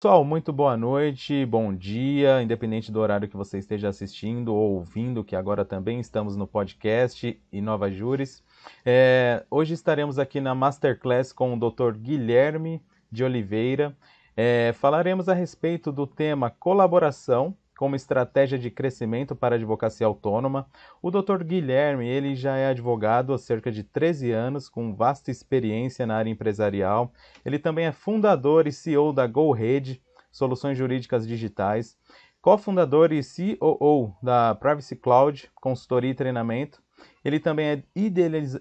[0.00, 5.24] Pessoal, muito boa noite, bom dia, independente do horário que você esteja assistindo ou ouvindo,
[5.24, 8.40] que agora também estamos no podcast Inova Júris.
[8.86, 11.96] É, hoje estaremos aqui na Masterclass com o Dr.
[11.96, 12.80] Guilherme
[13.10, 13.92] de Oliveira.
[14.36, 20.68] É, falaremos a respeito do tema colaboração como estratégia de crescimento para a advocacia autônoma.
[21.00, 21.44] O Dr.
[21.44, 26.28] Guilherme, ele já é advogado há cerca de 13 anos, com vasta experiência na área
[26.28, 27.12] empresarial.
[27.44, 31.96] Ele também é fundador e CEO da GoRede, Soluções Jurídicas Digitais,
[32.42, 36.82] cofundador e COO da Privacy Cloud, consultoria e treinamento.
[37.24, 37.82] Ele também é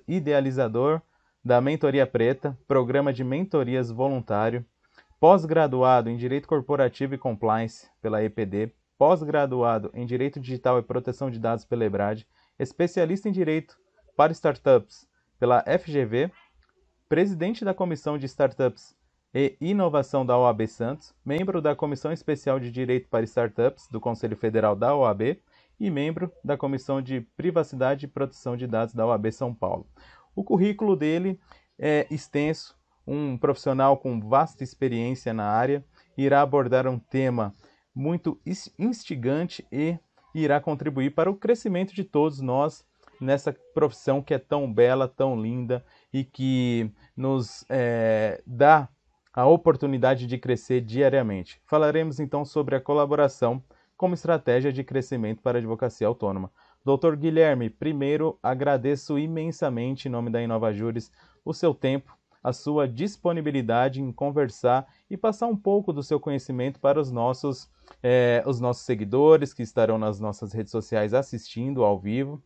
[0.07, 1.01] idealizador
[1.43, 4.63] da Mentoria Preta, programa de mentorias voluntário
[5.19, 11.39] pós-graduado em Direito Corporativo e Compliance pela EPD, pós-graduado em Direito Digital e Proteção de
[11.39, 13.77] Dados pela EBRAD, especialista em Direito
[14.15, 15.07] para Startups
[15.39, 16.31] pela FGV,
[17.07, 18.95] presidente da Comissão de Startups
[19.33, 24.35] e Inovação da OAB Santos, membro da Comissão Especial de Direito para Startups do Conselho
[24.35, 25.39] Federal da OAB
[25.79, 29.85] e membro da Comissão de Privacidade e Proteção de Dados da OAB São Paulo.
[30.35, 31.39] O currículo dele
[31.77, 35.85] é extenso, um profissional com vasta experiência na área,
[36.17, 37.53] irá abordar um tema
[37.97, 38.39] muito
[38.77, 39.97] instigante e
[40.35, 42.85] irá contribuir para o crescimento de todos nós
[43.19, 48.87] nessa profissão que é tão bela, tão linda e que nos é, dá
[49.33, 51.59] a oportunidade de crescer diariamente.
[51.65, 53.63] Falaremos então sobre a colaboração
[53.97, 56.51] como estratégia de crescimento para a advocacia autônoma.
[56.85, 61.11] Doutor Guilherme, primeiro agradeço imensamente em nome da Inova Júris
[61.43, 62.15] o seu tempo
[62.47, 67.69] a sua disponibilidade em conversar e passar um pouco do seu conhecimento para os nossos,
[68.01, 72.41] é, os nossos seguidores que estarão nas nossas redes sociais assistindo ao vivo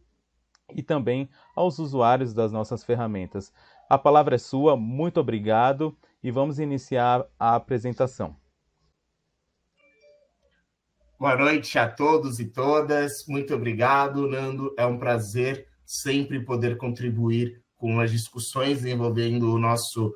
[0.74, 3.54] e também aos usuários das nossas ferramentas.
[3.88, 8.36] A palavra é sua, muito obrigado e vamos iniciar a apresentação.
[11.20, 13.24] Boa noite a todos e todas.
[13.28, 14.74] Muito obrigado, Nando.
[14.80, 20.16] É um prazer sempre poder contribuir com as discussões envolvendo o nosso,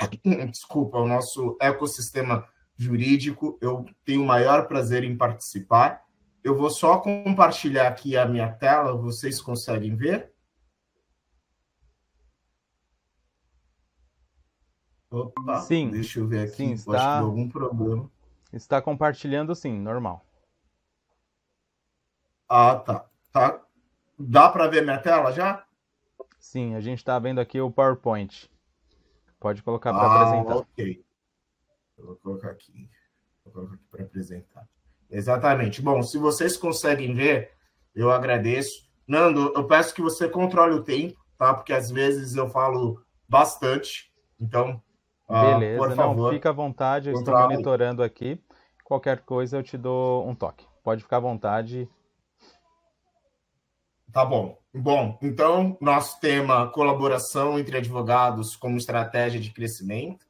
[0.50, 3.58] desculpa, o nosso ecossistema jurídico.
[3.60, 6.02] Eu tenho o maior prazer em participar.
[6.42, 10.32] Eu vou só compartilhar aqui a minha tela, vocês conseguem ver?
[15.10, 18.10] Opa, sim, deixa eu ver aqui, sim, está, algum problema.
[18.50, 20.24] Está compartilhando sim, normal.
[22.48, 23.06] Ah, tá.
[23.30, 23.62] tá.
[24.18, 25.66] Dá para ver minha tela já?
[26.42, 28.50] Sim, a gente está vendo aqui o PowerPoint.
[29.38, 30.56] Pode colocar para ah, apresentar.
[30.56, 31.04] Ok.
[31.96, 32.90] Eu vou colocar aqui.
[33.44, 34.68] Vou colocar aqui para apresentar.
[35.08, 35.80] Exatamente.
[35.80, 37.52] Bom, se vocês conseguem ver,
[37.94, 38.90] eu agradeço.
[39.06, 41.54] Nando, eu peço que você controle o tempo, tá?
[41.54, 44.12] Porque às vezes eu falo bastante.
[44.40, 44.82] Então,
[45.28, 48.42] ah, Beleza, por favor, não, fica à vontade, eu estou monitorando aqui.
[48.84, 50.66] Qualquer coisa eu te dou um toque.
[50.82, 51.88] Pode ficar à vontade.
[54.12, 54.58] Tá bom.
[54.74, 60.26] Bom, então, nosso tema colaboração entre advogados como estratégia de crescimento.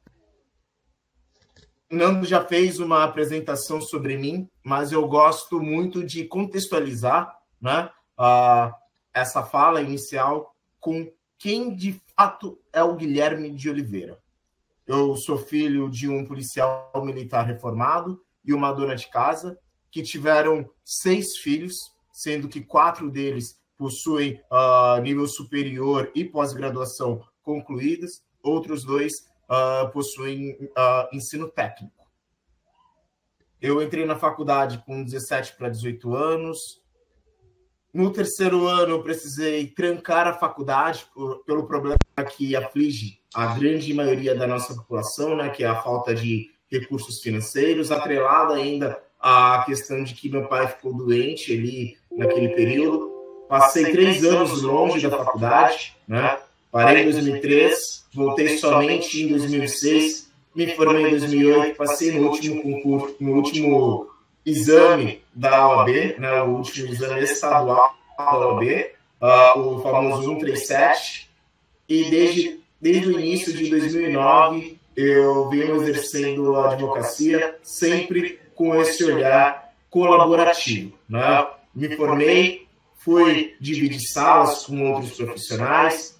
[1.91, 8.73] Nando já fez uma apresentação sobre mim, mas eu gosto muito de contextualizar né, uh,
[9.13, 14.17] essa fala inicial com quem de fato é o Guilherme de Oliveira.
[14.87, 19.59] Eu sou filho de um policial militar reformado e uma dona de casa
[19.91, 21.75] que tiveram seis filhos,
[22.11, 29.13] sendo que quatro deles possuem uh, nível superior e pós-graduação concluídas, outros dois
[29.49, 32.03] uh, possuem uh, ensino técnico.
[33.61, 36.81] Eu entrei na faculdade com 17 para 18 anos.
[37.93, 41.97] No terceiro ano, eu precisei trancar a faculdade por, pelo problema
[42.35, 47.21] que aflige a grande maioria da nossa população, né, que é a falta de recursos
[47.21, 53.12] financeiros, atrelada ainda à questão de que meu pai ficou doente ali naquele período
[53.53, 56.39] Passei três anos longe da faculdade, né?
[56.71, 63.15] Parei em 2003, voltei somente em 2006, me formei em 2008, passei no último concurso,
[63.19, 64.09] no último
[64.43, 66.41] exame da OAB, né?
[66.41, 68.63] O último exame estadual da OAB,
[69.21, 71.29] uh, o famoso 137,
[71.87, 79.03] e desde, desde o início de 2009 eu venho exercendo a advocacia sempre com esse
[79.03, 81.45] olhar colaborativo, né?
[81.75, 82.63] Me formei
[83.03, 86.17] fui dividir salas com outros profissionais.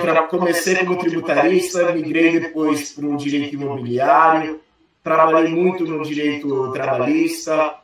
[0.00, 4.60] Pra, comecei como tributarista, migrei depois para o direito imobiliário,
[5.02, 7.76] trabalhei muito no direito trabalhista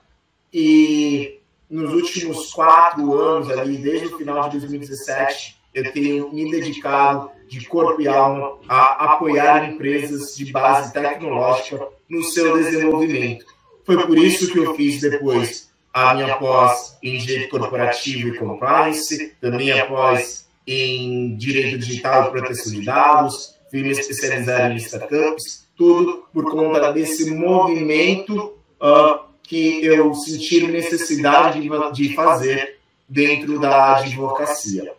[0.53, 7.31] e nos últimos quatro anos, ali, desde o final de 2017, eu tenho me dedicado
[7.49, 13.45] de corpo e alma a apoiar empresas de base tecnológica no seu desenvolvimento.
[13.85, 19.35] Foi por isso que eu fiz depois a minha pós em Direito Corporativo e Compliance,
[19.41, 25.69] também a pós em Direito Digital e Proteção de Dados, fui me especializar em startups,
[25.77, 32.79] tudo por conta desse movimento uh, que eu senti necessidade de, de fazer
[33.09, 34.93] dentro da advocacia.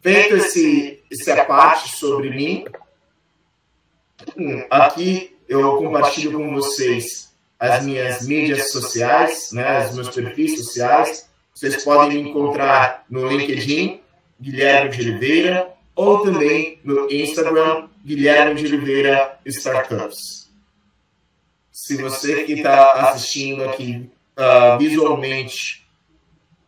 [0.00, 2.64] Feito esse, essa parte sobre mim,
[4.36, 7.27] hum, aqui eu compartilho com vocês
[7.58, 11.28] as minhas mídias sociais, né, os meus perfis sociais.
[11.52, 14.00] Vocês podem me encontrar no LinkedIn,
[14.40, 20.48] Guilherme de Oliveira, ou também no Instagram, Guilherme de Oliveira Startups.
[21.72, 24.08] Se você que está assistindo aqui
[24.38, 25.84] uh, visualmente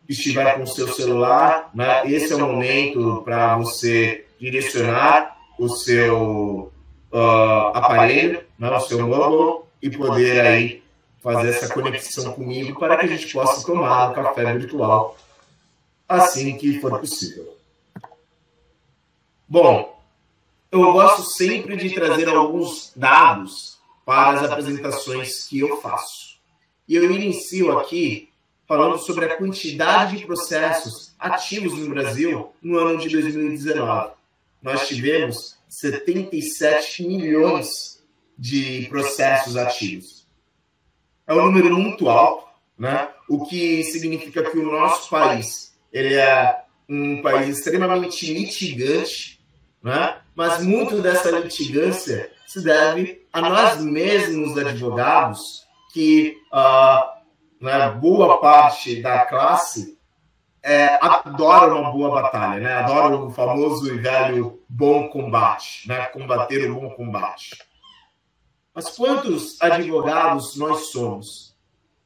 [0.09, 6.73] estiver com o seu celular, né, esse é o momento para você direcionar o seu
[7.13, 10.80] uh, aparelho, né, o seu mobile, e poder aí
[11.21, 15.15] fazer essa conexão comigo para que a gente possa tomar um café virtual
[16.09, 17.57] assim que for possível.
[19.47, 20.01] Bom,
[20.71, 26.37] eu gosto sempre de trazer alguns dados para as apresentações que eu faço.
[26.87, 28.29] E eu inicio aqui
[28.67, 34.13] falando sobre a quantidade de processos ativos no Brasil no ano de 2019.
[34.61, 38.01] Nós tivemos 77 milhões
[38.37, 40.20] de processos ativos.
[41.31, 42.45] É um número muito alto,
[42.77, 43.07] né?
[43.29, 49.39] o que significa que o nosso país ele é um país extremamente litigante,
[49.81, 50.17] né?
[50.35, 59.01] mas muito dessa litigância se deve a nós mesmos advogados que uh, né, boa parte
[59.01, 59.97] da classe
[60.61, 62.73] é, adora uma boa batalha, né?
[62.73, 66.07] adora o famoso e velho bom combate, né?
[66.07, 67.70] combater o bom combate.
[68.73, 71.55] Mas quantos advogados nós somos?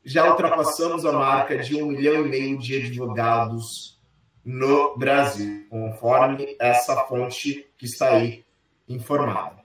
[0.03, 3.99] Já ultrapassamos a marca de um milhão e meio de advogados
[4.43, 8.45] no Brasil, conforme essa fonte que está aí
[8.87, 9.63] informada.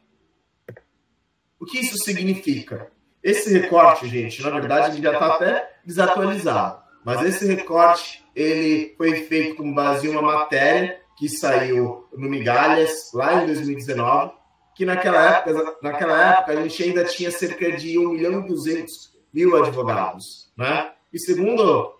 [1.58, 2.90] O que isso significa?
[3.22, 6.82] Esse recorte, gente, na verdade, ele já está até desatualizado.
[7.04, 13.10] Mas esse recorte ele foi feito com base em uma matéria que saiu no Migalhas,
[13.12, 14.32] lá em 2019,
[14.80, 19.12] que naquela época, naquela época a gente ainda tinha cerca de 1 milhão e 200
[19.30, 20.50] mil advogados.
[20.56, 20.90] Né?
[21.12, 21.98] E segundo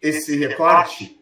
[0.00, 1.20] esse recorte,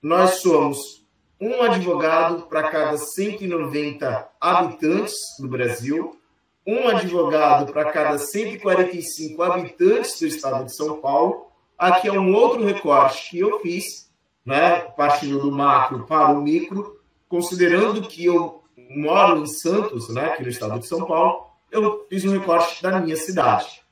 [0.00, 1.04] nós somos
[1.40, 6.16] um advogado para cada 190 habitantes do Brasil
[6.64, 11.48] um advogado para cada 145 habitantes do estado de São Paulo.
[11.76, 14.08] Aqui é um outro recorte que eu fiz,
[14.46, 18.59] né, partindo do macro para o micro, considerando que eu
[18.90, 23.00] moro em Santos, né, aqui no estado de São Paulo, eu fiz um recorte da
[23.00, 23.82] minha cidade.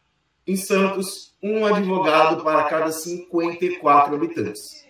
[0.47, 4.87] Em Santos, um advogado para cada 54 habitantes.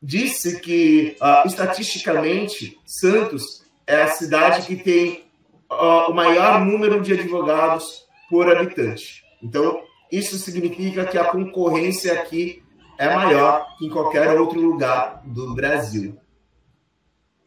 [0.00, 5.24] Disse que, uh, estatisticamente, Santos é a cidade que tem
[5.70, 9.24] uh, o maior número de advogados por habitante.
[9.42, 12.62] Então, isso significa que a concorrência aqui
[12.98, 16.16] é maior que em qualquer outro lugar do Brasil.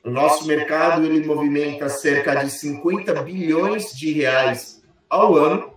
[0.04, 5.72] O nosso mercado ele movimenta cerca de 50 bilhões de reais ao ano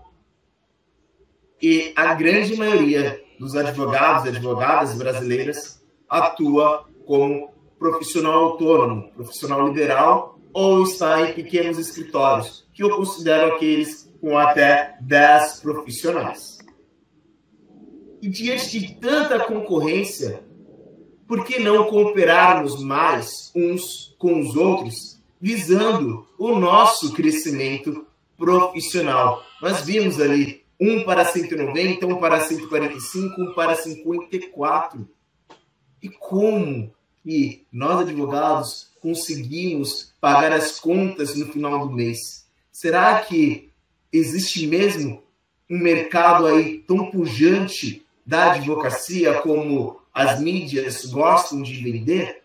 [1.60, 10.38] e a grande maioria dos advogados e advogadas brasileiras atua como profissional autônomo, profissional liberal
[10.54, 16.58] ou está em pequenos escritórios, que eu considero aqueles com até 10 profissionais.
[18.22, 20.42] E diante de tanta concorrência,
[21.26, 28.06] por que não cooperarmos mais uns com os outros, visando o nosso crescimento
[28.38, 29.44] profissional?
[29.60, 35.06] Nós vimos ali um para 190, um para 145, um para 54.
[36.02, 36.90] E como
[37.22, 42.46] que nós advogados conseguimos pagar as contas no final do mês?
[42.72, 43.68] Será que
[44.10, 45.22] existe mesmo
[45.68, 52.43] um mercado aí tão pujante da advocacia como as mídias gostam de vender?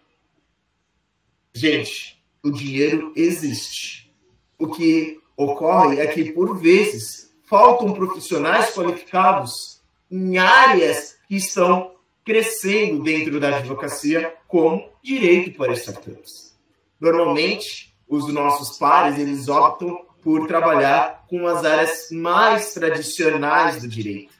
[1.60, 4.10] Gente, o dinheiro existe.
[4.58, 13.04] O que ocorre é que, por vezes, faltam profissionais qualificados em áreas que estão crescendo
[13.04, 16.58] dentro da advocacia, como direito para startups.
[16.98, 24.34] Normalmente, os nossos pares eles optam por trabalhar com as áreas mais tradicionais do direito.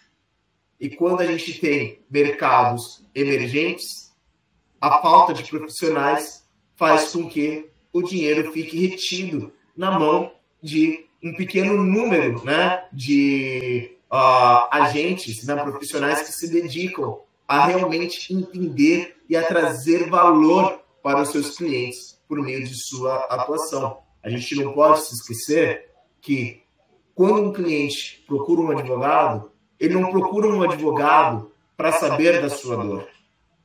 [0.80, 4.10] E quando a gente tem mercados emergentes,
[4.80, 6.48] a falta de profissionais
[6.80, 10.32] faz com que o dinheiro fique retido na mão
[10.64, 18.34] de um pequeno número né, de uh, agentes, né, profissionais que se dedicam a realmente
[18.34, 23.98] entender e a trazer valor para os seus clientes por meio de sua atuação.
[24.24, 25.90] A gente não pode se esquecer
[26.22, 26.64] que
[27.14, 32.78] quando um cliente procura um advogado, ele não procura um advogado para saber da sua
[32.78, 33.08] dor.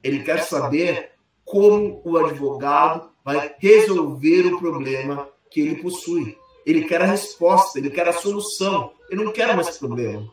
[0.03, 1.14] Ele quer saber
[1.55, 6.37] como o advogado vai resolver o problema que ele possui.
[6.67, 8.91] Ele quer a resposta, ele quer a solução.
[9.09, 10.29] Ele não quer mais problema.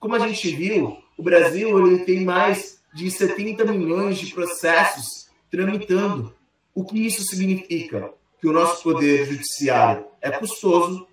[0.00, 6.34] Como a gente viu, o Brasil ele tem mais de 70 milhões de processos tramitando.
[6.74, 8.14] O que isso significa?
[8.40, 11.06] Que o nosso poder judiciário é custoso,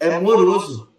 [0.00, 0.90] é moroso.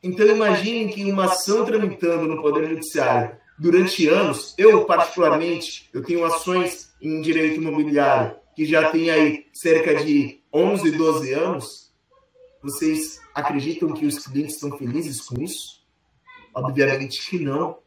[0.00, 6.24] Então imaginem que uma ação tramitando no poder judiciário durante anos, eu particularmente, eu tenho
[6.24, 11.92] ações em direito imobiliário que já tem aí cerca de 11, 12 anos,
[12.62, 15.82] vocês acreditam que os clientes estão felizes com isso?
[16.54, 17.78] Obviamente que não.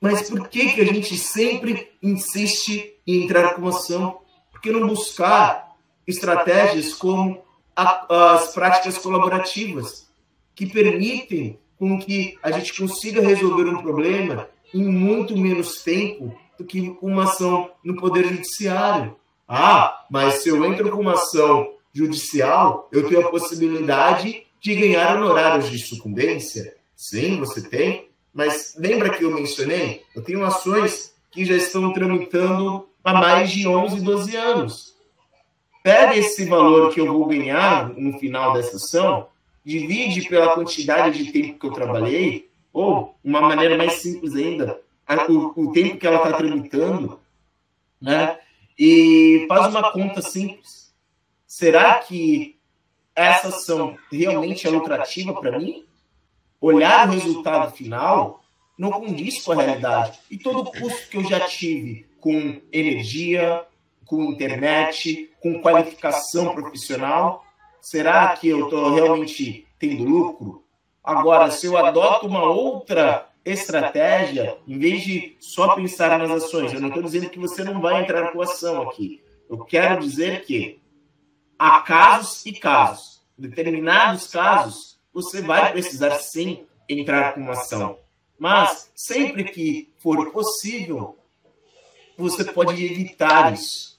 [0.00, 4.20] Mas por que, que a gente sempre insiste em entrar com ação?
[4.50, 5.76] Por que não buscar
[6.06, 7.42] estratégias como
[7.74, 10.10] a, as práticas colaborativas,
[10.54, 16.64] que permitem com que a gente consiga resolver um problema em muito menos tempo do
[16.64, 19.16] que uma ação no Poder Judiciário?
[19.48, 25.16] Ah, mas se eu entro com uma ação judicial, eu tenho a possibilidade de ganhar
[25.16, 26.76] honorários de sucumbência?
[26.94, 28.08] Sim, você tem.
[28.34, 30.02] Mas lembra que eu mencionei?
[30.14, 34.96] Eu tenho ações que já estão tramitando há mais de 11, 12 anos.
[35.82, 39.28] Pega esse valor que eu vou ganhar no final dessa ação,
[39.64, 44.80] divide pela quantidade de tempo que eu trabalhei, ou, uma maneira mais simples ainda,
[45.28, 47.20] o, o tempo que ela está tramitando,
[48.00, 48.38] né?
[48.78, 50.94] E faz uma conta simples.
[51.46, 52.58] Será que
[53.14, 55.86] essa ação realmente é lucrativa para mim?
[56.60, 58.40] olhar o resultado final
[58.78, 60.18] não condiz com a realidade.
[60.30, 63.64] E todo o custo que eu já tive com energia,
[64.04, 67.44] com internet, com qualificação profissional,
[67.80, 70.64] será que eu estou realmente tendo lucro?
[71.02, 76.80] Agora, se eu adoto uma outra estratégia, em vez de só pensar nas ações, eu
[76.80, 79.22] não estou dizendo que você não vai entrar com ação aqui.
[79.48, 80.80] Eu quero dizer que
[81.58, 83.22] há casos e casos.
[83.38, 87.98] Determinados casos, você vai precisar sim entrar com uma ação.
[88.38, 91.16] Mas sempre que for possível,
[92.16, 93.96] você pode evitar isso.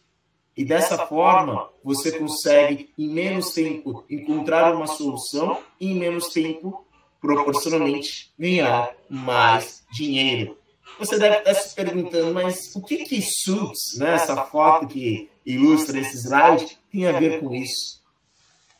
[0.56, 6.87] E dessa forma, você consegue, em menos tempo, encontrar uma solução e, em menos tempo,
[7.22, 10.58] proporcionalmente, ganhar mais dinheiro.
[11.00, 16.00] Você deve estar se perguntando, mas o que que Suits, né, essa foto que ilustra
[16.00, 18.02] esse slide, tem a ver com isso?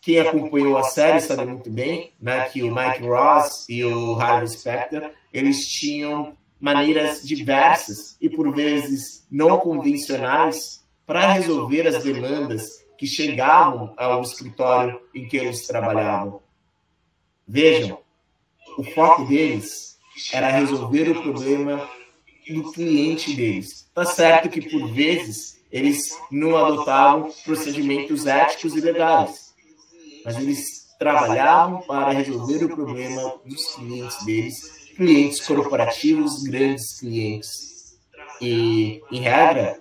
[0.02, 4.48] Quem acompanhou a série sabe muito bem né, que o Mike Ross e o Harvey
[4.48, 12.64] Specter eles tinham maneiras diversas e por vezes não convencionais para resolver as demandas
[12.98, 16.42] que chegavam ao escritório em que eles trabalhavam.
[17.48, 18.00] Vejam,
[18.78, 19.98] o foco deles
[20.32, 21.90] era resolver o problema
[22.48, 23.90] do cliente deles.
[23.94, 29.54] Tá certo que por vezes eles não adotavam procedimentos éticos e legais,
[30.24, 34.56] mas eles trabalhavam para resolver o problema dos clientes deles,
[34.96, 37.50] clientes corporativos, grandes clientes.
[38.42, 39.80] E, em regra,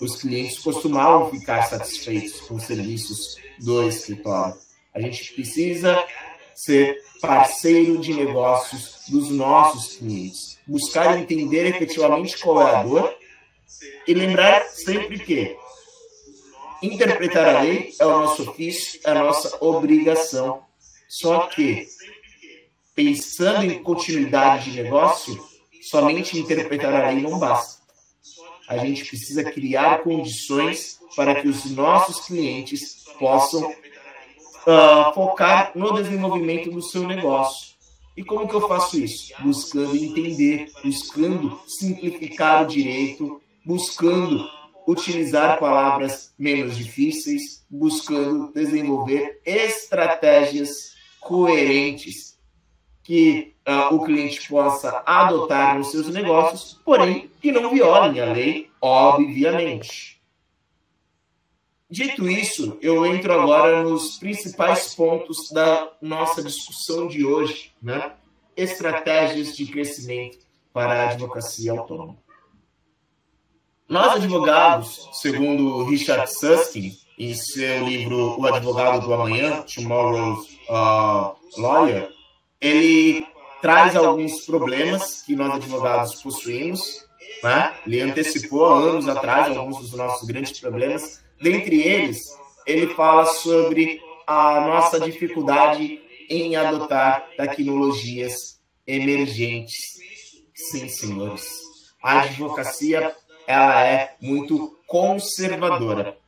[0.00, 4.56] os clientes costumavam ficar satisfeitos com os serviços do escritório.
[4.94, 6.04] A gente precisa
[6.64, 13.14] ser parceiro de negócios dos nossos clientes, buscar entender efetivamente qual é dor
[14.06, 15.56] e lembrar sempre que
[16.80, 20.62] Interpretar a lei é o nosso ofício, é a nossa obrigação.
[21.08, 21.88] Só que,
[22.94, 25.44] pensando em continuidade de negócio,
[25.82, 27.82] somente interpretar a lei não basta.
[28.68, 33.74] A gente precisa criar condições para que os nossos clientes possam
[34.68, 37.76] uh, focar no desenvolvimento do seu negócio.
[38.16, 39.32] E como que eu faço isso?
[39.40, 44.46] Buscando entender, buscando simplificar o direito, buscando
[44.86, 52.36] utilizar palavras menos difíceis, buscando desenvolver estratégias coerentes
[53.04, 58.70] que uh, o cliente possa adotar nos seus negócios, porém que não violem a lei,
[58.82, 60.17] obviamente.
[61.90, 68.12] Dito isso, eu entro agora nos principais pontos da nossa discussão de hoje, né?
[68.54, 70.38] Estratégias de crescimento
[70.72, 72.16] para a advocacia autônoma.
[73.88, 82.10] nós advogados, segundo Richard Susskind, em seu livro O Advogado do Amanhã, Tomorrow's uh, Lawyer,
[82.60, 83.26] ele
[83.60, 87.06] traz alguns problemas que nós advogados possuímos.
[87.42, 87.74] Né?
[87.86, 91.22] Ele antecipou anos atrás alguns dos nossos grandes problemas.
[91.40, 92.18] Dentre eles,
[92.66, 99.76] ele fala sobre a nossa dificuldade em adotar tecnologias emergentes.
[100.54, 101.48] Sim, senhores.
[102.02, 103.14] A advocacia
[103.46, 106.18] ela é muito conservadora.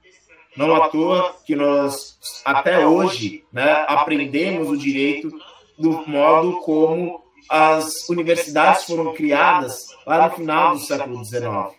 [0.56, 5.30] Não à toa que nós, até hoje, né, aprendemos o direito
[5.78, 11.74] do modo como as universidades foram criadas lá no final do século XIX.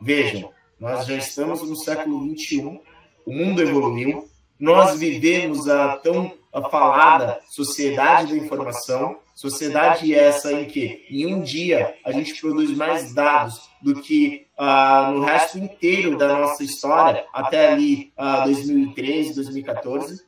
[0.00, 0.50] Vejam,
[0.82, 2.80] nós já estamos no século XXI,
[3.24, 6.34] o mundo evoluiu, nós vivemos a tão
[6.72, 13.14] falada sociedade da informação, sociedade essa em que em um dia a gente produz mais
[13.14, 20.20] dados do que uh, no resto inteiro da nossa história, até ali uh, 2013, 2014.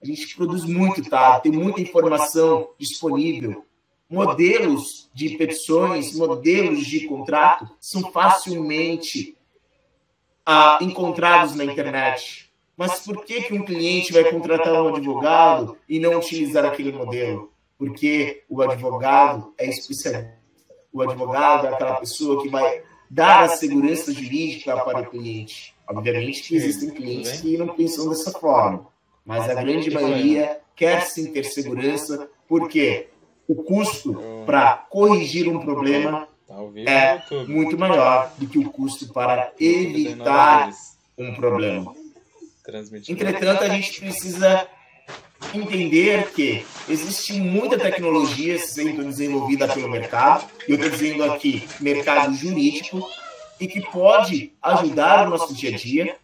[0.00, 1.40] A gente produz muito tá?
[1.40, 3.64] tem muita informação disponível.
[4.08, 9.36] Modelos de petições, modelos de contrato são facilmente
[10.48, 12.50] uh, encontrados na internet.
[12.76, 17.52] Mas por que, que um cliente vai contratar um advogado e não utilizar aquele modelo?
[17.76, 20.38] Porque o advogado é especialista.
[20.92, 25.74] O advogado é aquela pessoa que vai dar a segurança jurídica para o cliente.
[25.88, 28.86] Obviamente que existem clientes que não pensam dessa forma
[29.28, 33.08] mas a grande maioria quer sim ter segurança, porque
[33.46, 36.26] o custo para corrigir um problema
[36.86, 40.70] é muito maior do que o custo para evitar
[41.16, 41.94] um problema.
[43.08, 44.66] Entretanto, a gente precisa
[45.54, 52.34] entender que existe muita tecnologia sendo desenvolvida pelo mercado, e eu estou dizendo aqui mercado
[52.34, 53.06] jurídico,
[53.60, 56.16] e que pode ajudar o nosso dia a dia,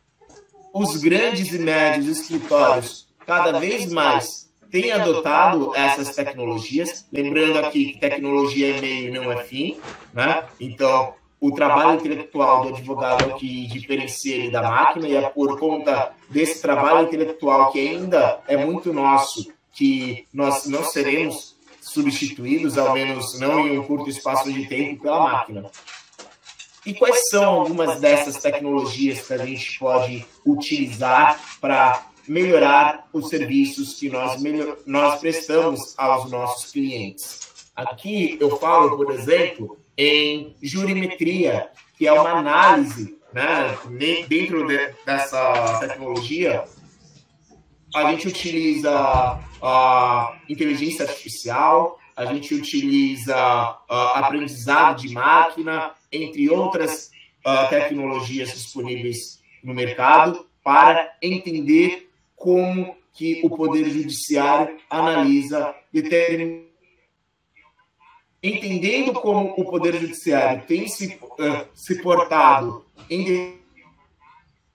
[0.72, 8.00] os grandes e médios escritórios cada vez mais têm adotado essas tecnologias, lembrando aqui que
[8.00, 9.78] tecnologia é meio e não é fim,
[10.12, 10.42] né?
[10.58, 15.60] Então, o trabalho intelectual do advogado é que diferencia ele da máquina, e é por
[15.60, 22.94] conta desse trabalho intelectual que ainda é muito nosso que nós não seremos substituídos, ao
[22.94, 25.70] menos não em um curto espaço de tempo, pela máquina.
[26.84, 33.94] E quais são algumas dessas tecnologias que a gente pode utilizar para melhorar os serviços
[33.94, 37.44] que nós, melhor, nós prestamos aos nossos clientes?
[37.74, 43.76] Aqui eu falo, por exemplo, em jurimetria, que é uma análise né,
[44.28, 46.64] dentro de, dessa tecnologia.
[47.94, 48.90] A gente utiliza
[49.62, 57.10] a inteligência artificial, a gente utiliza a aprendizado de máquina, entre outras
[57.68, 62.08] tecnologias disponíveis no mercado, para entender
[62.44, 66.74] como que o Poder Judiciário analisa determinados
[68.42, 73.58] entendendo como o Poder Judiciário tem se, uh, se portado, em...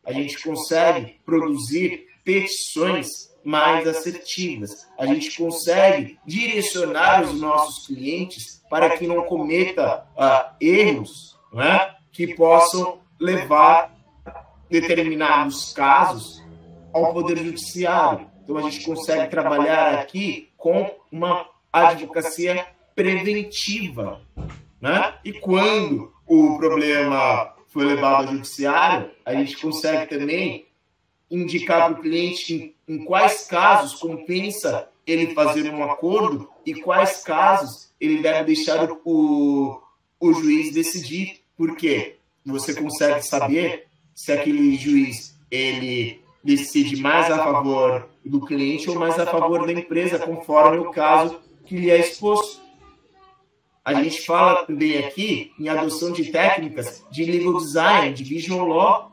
[0.04, 3.08] a gente consegue produzir petições
[3.46, 4.72] mais assertivas.
[4.98, 12.34] A gente consegue direcionar os nossos clientes para que não cometa uh, erros né, que
[12.34, 13.96] possam levar
[14.68, 16.44] determinados casos
[16.94, 18.28] ao Poder Judiciário.
[18.44, 24.22] Então, a gente consegue trabalhar aqui com uma advocacia preventiva.
[24.82, 25.14] Né?
[25.24, 30.68] E quando o problema foi levado ao judiciário, a gente consegue também
[31.30, 37.24] indicar para o cliente em, em, quais casos compensa ele fazer um acordo e quais
[37.24, 39.82] casos ele deve deixar o,
[40.20, 41.42] o juiz decidir.
[41.56, 42.18] Por quê?
[42.46, 49.20] Você consegue saber se aquele juiz ele decide mais a favor do cliente ou mais
[49.20, 52.62] a favor da empresa, conforme o caso que lhe é exposto.
[53.84, 59.12] A gente fala também aqui em adoção de técnicas de legal design, de visual law.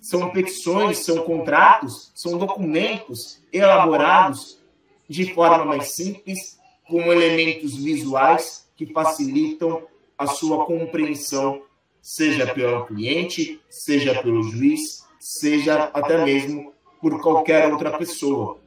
[0.00, 4.62] São petições, são contratos, são documentos elaborados
[5.08, 9.82] de forma mais simples, com elementos visuais que facilitam
[10.16, 11.62] a sua compreensão,
[12.00, 18.58] seja pelo cliente, seja pelo juiz, seja até mesmo por qualquer outra pessoa.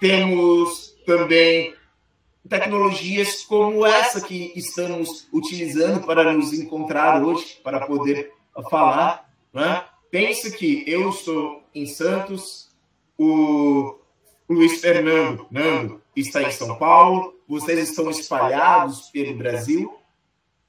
[0.00, 1.74] Temos também
[2.48, 8.32] tecnologias como essa que estamos utilizando para nos encontrar hoje, para poder
[8.70, 9.28] falar.
[9.52, 9.84] Né?
[10.12, 12.70] Pense que eu estou em Santos,
[13.18, 13.98] o
[14.48, 20.00] Luiz Fernando Nando está em São Paulo, vocês estão espalhados pelo Brasil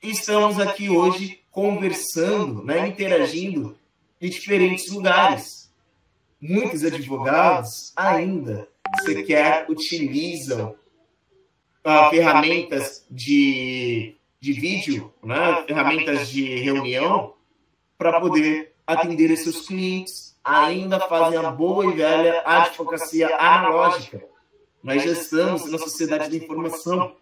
[0.01, 3.77] estamos aqui hoje conversando, né, interagindo
[4.21, 5.73] em diferentes lugares.
[6.39, 8.67] Muitos advogados ainda
[9.03, 10.75] sequer utilizam
[11.85, 17.33] uh, ferramentas de, de vídeo, né, ferramentas de reunião,
[17.97, 20.31] para poder atender seus clientes.
[20.43, 24.23] Ainda fazem a boa e velha advocacia analógica.
[24.81, 27.15] Nós já estamos na sociedade da informação.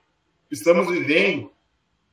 [0.50, 1.52] Estamos vivendo,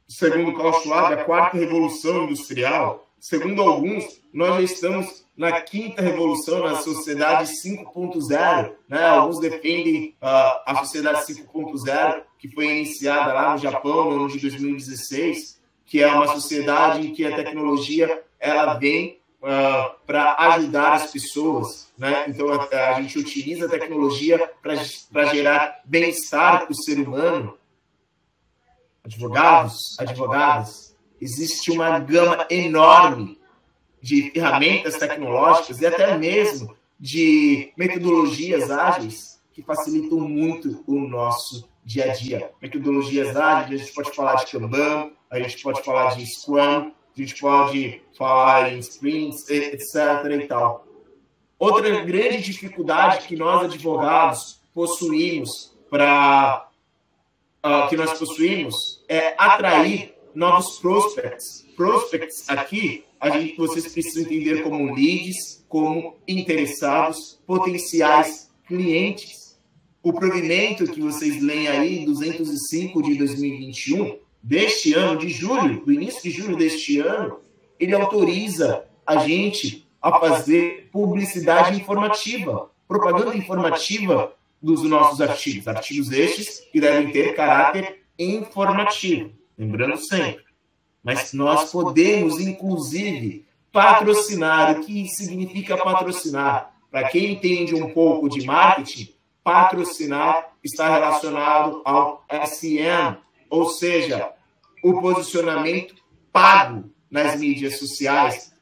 [0.09, 3.06] segundo Carl Schwab, a quarta revolução industrial.
[3.19, 8.73] Segundo alguns, nós já estamos na quinta revolução, na sociedade 5.0.
[8.89, 9.05] Né?
[9.05, 14.39] Alguns defendem uh, a sociedade 5.0, que foi iniciada lá no Japão no ano de
[14.39, 20.95] 2016, que é uma sociedade em que a tecnologia ela vem uh, ah, para ajudar
[20.95, 21.93] as pessoas.
[21.97, 22.27] Né?
[22.29, 27.57] Então, a, a gente utiliza a tecnologia para gerar bem-estar para o ser humano.
[29.05, 30.86] Advogados, advogadas,
[31.21, 33.39] existe uma gama enorme
[34.01, 42.11] de ferramentas tecnológicas e até mesmo de metodologias ágeis que facilitam muito o nosso dia
[42.11, 42.51] a dia.
[42.61, 47.21] Metodologias ágeis, a gente pode falar de Kanban, a gente pode falar de Scrum, a
[47.21, 50.43] gente pode falar em sprints, etc.
[50.43, 50.87] e tal.
[51.59, 56.69] Outra grande dificuldade que nós advogados possuímos para
[57.65, 61.67] uh, que nós possuímos é atrair novos prospects.
[61.75, 69.59] Prospects aqui, a gente, vocês precisam entender como leads, como interessados, potenciais clientes.
[70.03, 76.23] O provimento que vocês leem aí, 205 de 2021, deste ano, de julho, do início
[76.23, 77.41] de julho deste ano,
[77.81, 85.67] ele autoriza a gente a fazer publicidade informativa, propaganda informativa dos nossos artigos.
[85.67, 89.33] Artigos estes que devem ter caráter informativo.
[89.57, 90.45] Lembrando sempre.
[91.03, 94.79] Mas nós podemos, inclusive, patrocinar.
[94.79, 96.75] O que significa patrocinar?
[96.91, 99.15] Para quem entende um pouco de marketing,
[99.45, 103.17] patrocinar está relacionado ao SM,
[103.49, 104.33] ou seja,
[104.83, 105.95] o posicionamento
[106.33, 108.53] pago nas mídias sociais.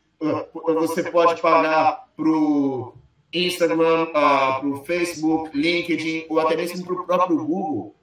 [0.53, 2.95] Você pode pagar para o
[3.33, 7.95] Instagram, para o Facebook, LinkedIn ou até mesmo para o próprio Google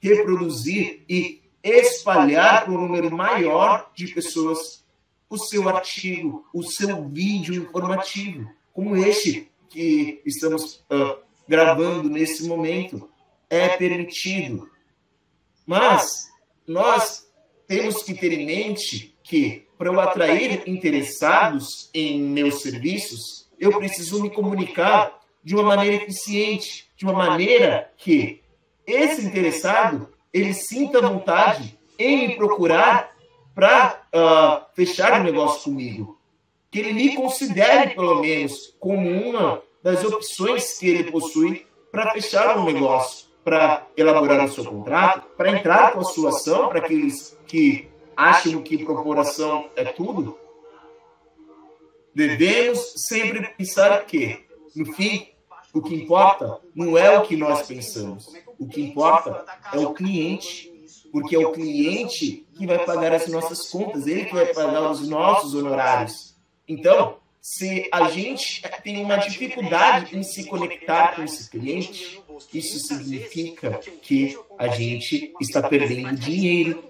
[0.00, 4.84] reproduzir e espalhar para um número maior de pessoas
[5.28, 13.08] o seu artigo, o seu vídeo informativo, como este que estamos uh, gravando nesse momento.
[13.50, 14.70] É permitido.
[15.66, 16.28] Mas
[16.66, 17.26] nós
[17.66, 24.22] temos que ter em mente que, para eu atrair interessados em meus serviços, eu preciso
[24.22, 28.42] me comunicar de uma maneira eficiente, de uma maneira que
[28.86, 33.16] esse interessado ele sinta vontade em me procurar
[33.54, 36.18] para uh, ah, fechar um negócio comigo.
[36.70, 42.56] Que ele me considere, pelo menos, como uma das opções que ele possui para fechar
[42.58, 47.36] um negócio para elaborar o seu contrato, para entrar com a sua ação, para aqueles
[47.46, 50.38] que acham que proporção é tudo,
[52.14, 54.44] devemos sempre pensar que,
[54.76, 55.28] no fim,
[55.72, 58.30] o que importa não é o que nós pensamos.
[58.58, 60.72] O que importa é o cliente,
[61.12, 65.08] porque é o cliente que vai pagar as nossas contas, ele que vai pagar os
[65.08, 66.34] nossos honorários.
[66.66, 72.20] Então, se a gente tem uma dificuldade em se conectar com esse cliente,
[72.52, 76.84] isso significa que a gente está perdendo dinheiro.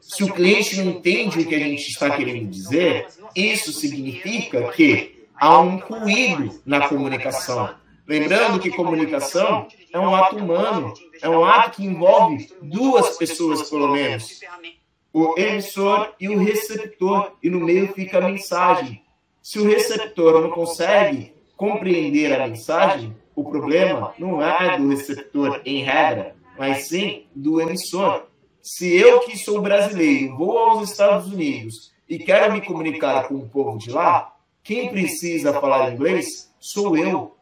[0.00, 5.24] Se o cliente não entende o que a gente está querendo dizer, isso significa que
[5.34, 7.74] há um ruído na comunicação.
[8.06, 13.88] Lembrando que comunicação é um ato humano, é um ato que envolve duas pessoas, pelo
[13.88, 14.40] menos.
[15.12, 19.02] O emissor e o receptor, e no meio fica a mensagem.
[19.42, 25.82] Se o receptor não consegue compreender a mensagem, o problema não é do receptor, em
[25.82, 28.24] regra, mas sim do emissor.
[28.62, 33.48] Se eu, que sou brasileiro, vou aos Estados Unidos e quero me comunicar com o
[33.48, 37.35] povo de lá, quem precisa falar inglês sou eu.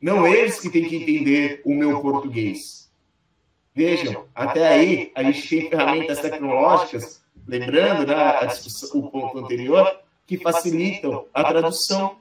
[0.00, 2.88] Não eles que têm que entender o meu português.
[3.74, 10.36] Vejam, até aí a gente tem ferramentas tecnológicas, lembrando né, discussão, o ponto anterior, que
[10.36, 12.16] facilitam a tradução.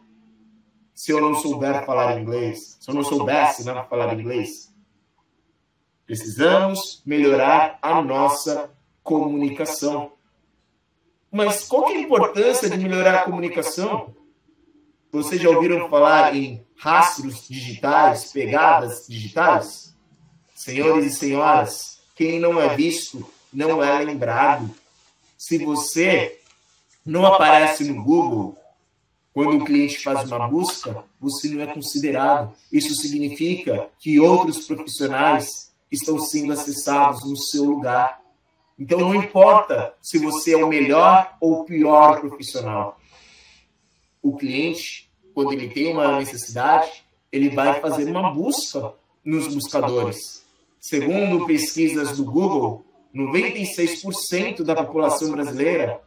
[0.93, 4.73] Se eu não souber falar inglês, se eu não soubesse né, falar inglês,
[6.05, 8.71] precisamos melhorar a nossa
[9.03, 10.13] comunicação.
[11.31, 14.15] Mas qual é a importância de melhorar a comunicação?
[15.17, 19.95] Vocês já ouviram falar em rastros digitais, pegadas digitais?
[20.53, 24.69] Senhores e senhoras, quem não é visto não é lembrado.
[25.35, 26.39] se você
[27.03, 28.55] não aparece no Google
[29.33, 32.53] quando o cliente faz uma busca, você não é considerado.
[32.71, 38.21] Isso significa que outros profissionais estão sendo acessados no seu lugar.
[38.77, 42.99] Então não importa se você é o melhor ou o pior profissional.
[44.21, 45.06] O cliente,
[45.37, 46.89] quando ele tem uma necessidade,
[47.31, 50.43] ele vai fazer uma busca nos buscadores.
[50.79, 56.01] Segundo pesquisas do Google, 96% da população brasileira,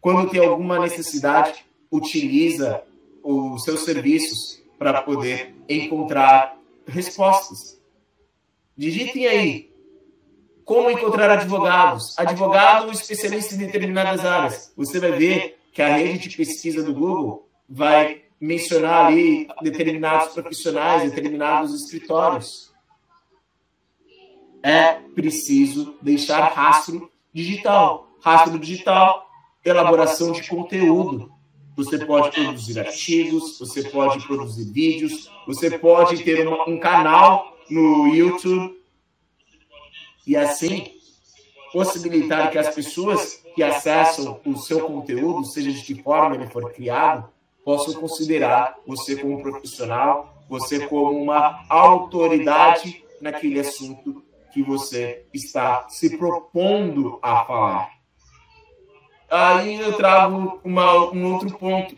[0.00, 2.80] quando tem alguma necessidade, utiliza
[3.24, 7.80] os seus serviços para poder encontrar respostas.
[8.76, 9.70] Digitem aí
[10.64, 14.72] como encontrar advogados, advogado especialista em determinadas áreas.
[14.76, 21.10] Você vai ver que a rede de pesquisa do Google vai mencionar ali determinados profissionais,
[21.10, 22.72] determinados escritórios.
[24.62, 28.08] É preciso deixar rastro digital.
[28.20, 29.28] Rastro digital,
[29.64, 31.30] elaboração de conteúdo.
[31.76, 38.08] Você pode produzir artigos, você pode produzir vídeos, você pode ter uma, um canal no
[38.08, 38.74] YouTube
[40.26, 40.92] e assim
[41.72, 46.72] possibilitar que as pessoas que acessam o seu conteúdo, seja de que forma ele for
[46.72, 47.28] criado,
[47.66, 55.88] possam considerar você como um profissional, você como uma autoridade naquele assunto que você está
[55.88, 57.90] se propondo a falar.
[59.28, 61.96] Aí eu trago uma, um outro ponto.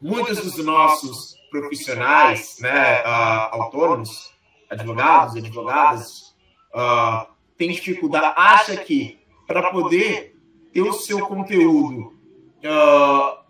[0.00, 4.32] Muitos dos nossos profissionais, né, uh, autônomos,
[4.70, 6.34] advogados, advogadas,
[6.74, 10.34] uh, têm dificuldade, acha que para poder
[10.72, 12.18] ter o seu conteúdo
[12.64, 13.44] uh,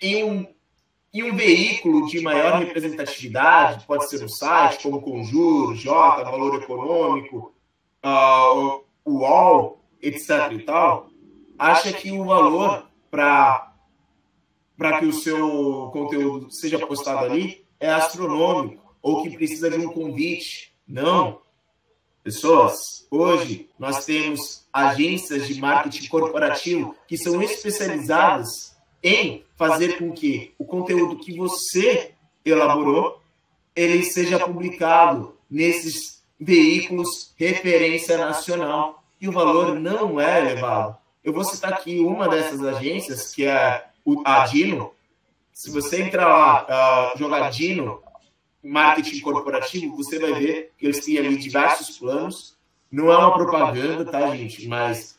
[0.00, 0.59] em, um,
[1.12, 7.52] em um veículo de maior representatividade, pode ser um site como Conjuro, J, Valor Econômico,
[8.04, 10.52] uh, o UOL, etc.
[10.52, 11.08] e tal,
[11.58, 13.72] acha que o valor para
[14.98, 20.72] que o seu conteúdo seja postado ali é astronômico ou que precisa de um convite.
[20.86, 21.40] Não.
[22.22, 30.54] Pessoas, hoje nós temos agências de marketing corporativo que são especializadas em fazer com que
[30.58, 32.12] o conteúdo que você
[32.44, 33.20] elaborou
[33.74, 40.96] ele seja publicado nesses veículos referência nacional e o valor não é elevado.
[41.22, 43.84] Eu vou citar aqui uma dessas agências, que é
[44.24, 44.92] a Dino.
[45.52, 48.02] Se você entrar lá, uh, jogar Dino,
[48.62, 52.56] marketing corporativo, você vai ver que eles têm ali diversos planos.
[52.90, 54.66] Não é uma propaganda, tá, gente?
[54.66, 55.18] Mas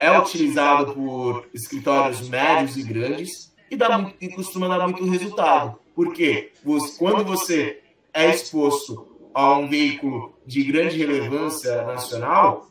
[0.00, 5.78] é utilizado por escritórios médios e grandes e, dá muito, e costuma dar muito resultado.
[5.94, 6.52] Porque
[6.98, 7.82] quando você
[8.12, 12.66] é exposto a um veículo de grande relevância nacional,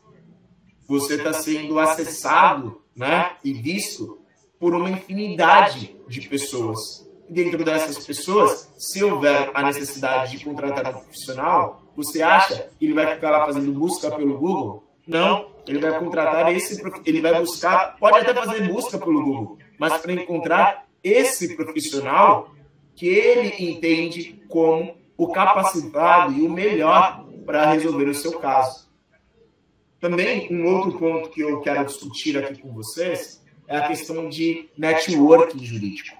[0.88, 4.18] você está sendo acessado né, e visto
[4.58, 7.08] por uma infinidade de pessoas.
[7.28, 12.86] E dentro dessas pessoas, se houver a necessidade de contratar um profissional, você acha que
[12.86, 14.84] ele vai ficar lá fazendo busca pelo Google?
[15.06, 19.98] Não, ele vai contratar esse, ele vai buscar, pode até fazer busca pelo Google, mas
[19.98, 22.54] para encontrar esse profissional
[22.94, 28.88] que ele entende como o capacitado e o melhor para resolver o seu caso.
[29.98, 34.68] Também, um outro ponto que eu quero discutir aqui com vocês é a questão de
[34.76, 36.16] networking jurídico.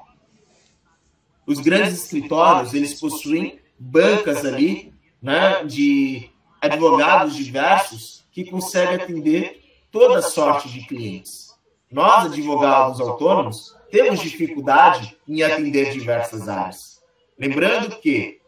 [1.47, 10.23] Os grandes escritórios, eles possuem bancas ali, né, de advogados diversos que conseguem atender toda
[10.23, 11.51] sorte de clientes.
[11.91, 17.03] Nós, advogados autônomos, temos dificuldade em atender diversas áreas.
[17.39, 18.41] Lembrando que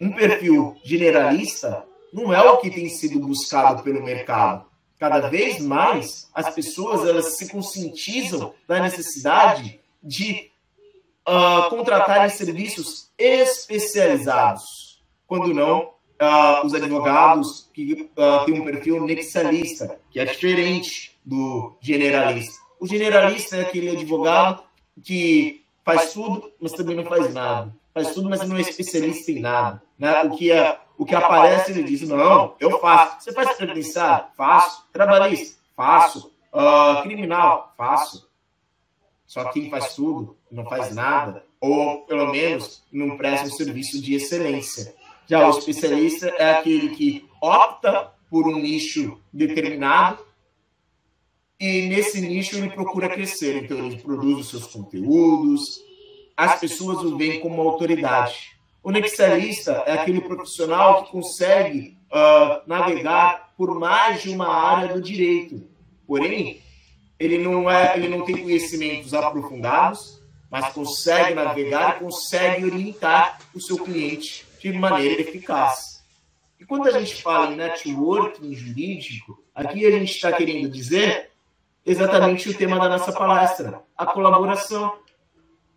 [0.00, 4.66] um perfil generalista não é o que tem sido buscado pelo mercado.
[4.98, 10.50] Cada vez mais as pessoas elas se conscientizam da necessidade de
[11.26, 19.98] uh, contratarem serviços especializados, quando não uh, os advogados que uh, têm um perfil nexialista,
[20.10, 22.60] que é diferente do generalista.
[22.78, 24.62] O generalista é aquele advogado
[25.02, 27.74] que faz tudo, mas também não faz nada.
[27.92, 29.82] Faz tudo, mas não é especialista em nada.
[29.98, 30.22] Né?
[30.24, 33.24] O que é o que aparece, ele diz: Não, eu faço.
[33.24, 34.26] Você faz previdenciário?
[34.36, 34.86] Faço.
[34.92, 35.58] Trabalhista?
[35.74, 36.30] Faço.
[36.52, 37.72] Uh, criminal?
[37.76, 38.28] Faço.
[39.26, 44.14] Só quem faz tudo não faz nada, ou pelo menos não presta um serviço de
[44.14, 44.94] excelência.
[45.30, 50.18] Já o especialista é aquele que opta por um nicho determinado
[51.60, 53.62] e nesse nicho ele procura crescer.
[53.62, 55.80] Então ele produz os seus conteúdos,
[56.36, 58.58] as pessoas o veem como autoridade.
[58.82, 65.00] O nexialista é aquele profissional que consegue uh, navegar por mais de uma área do
[65.00, 65.64] direito.
[66.08, 66.60] Porém,
[67.20, 73.60] ele não é, ele não tem conhecimentos aprofundados, mas consegue navegar e consegue orientar o
[73.60, 76.04] seu cliente de maneira eficaz.
[76.58, 81.30] E quando a gente fala em networking jurídico, aqui a gente está querendo dizer
[81.84, 84.98] exatamente o tema da nossa palestra, a colaboração.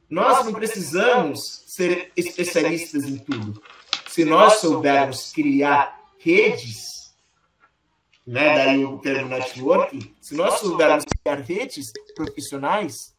[0.10, 3.64] Nós não precisamos ser especialistas em tudo.
[4.08, 7.16] Se nós soubermos criar redes,
[8.28, 13.16] né, daí o termo networking, se nós soubermos criar redes profissionais,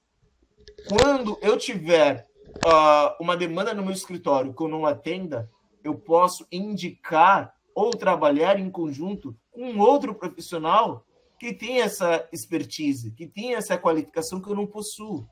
[0.89, 2.29] quando eu tiver
[2.65, 5.51] uh, uma demanda no meu escritório que eu não atenda,
[5.85, 11.05] eu posso indicar ou trabalhar em conjunto com outro profissional
[11.39, 15.29] que tem essa expertise, que tem essa qualificação que eu não possuo.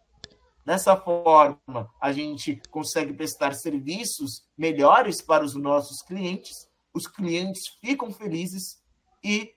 [0.65, 8.13] Dessa forma, a gente consegue prestar serviços melhores para os nossos clientes, os clientes ficam
[8.13, 8.81] felizes
[9.25, 9.55] e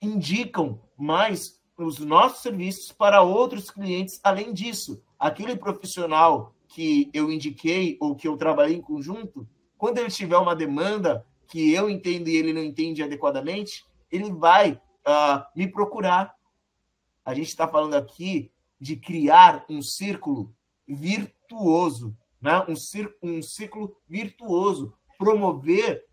[0.00, 4.18] indicam mais os nossos serviços para outros clientes.
[4.24, 10.10] Além disso, aquele profissional que eu indiquei ou que eu trabalhei em conjunto, quando ele
[10.10, 15.70] tiver uma demanda que eu entendo e ele não entende adequadamente, ele vai uh, me
[15.70, 16.34] procurar.
[17.24, 20.54] A gente está falando aqui de criar um círculo
[20.86, 22.64] virtuoso, né?
[22.68, 26.06] um, círculo, um ciclo virtuoso, promover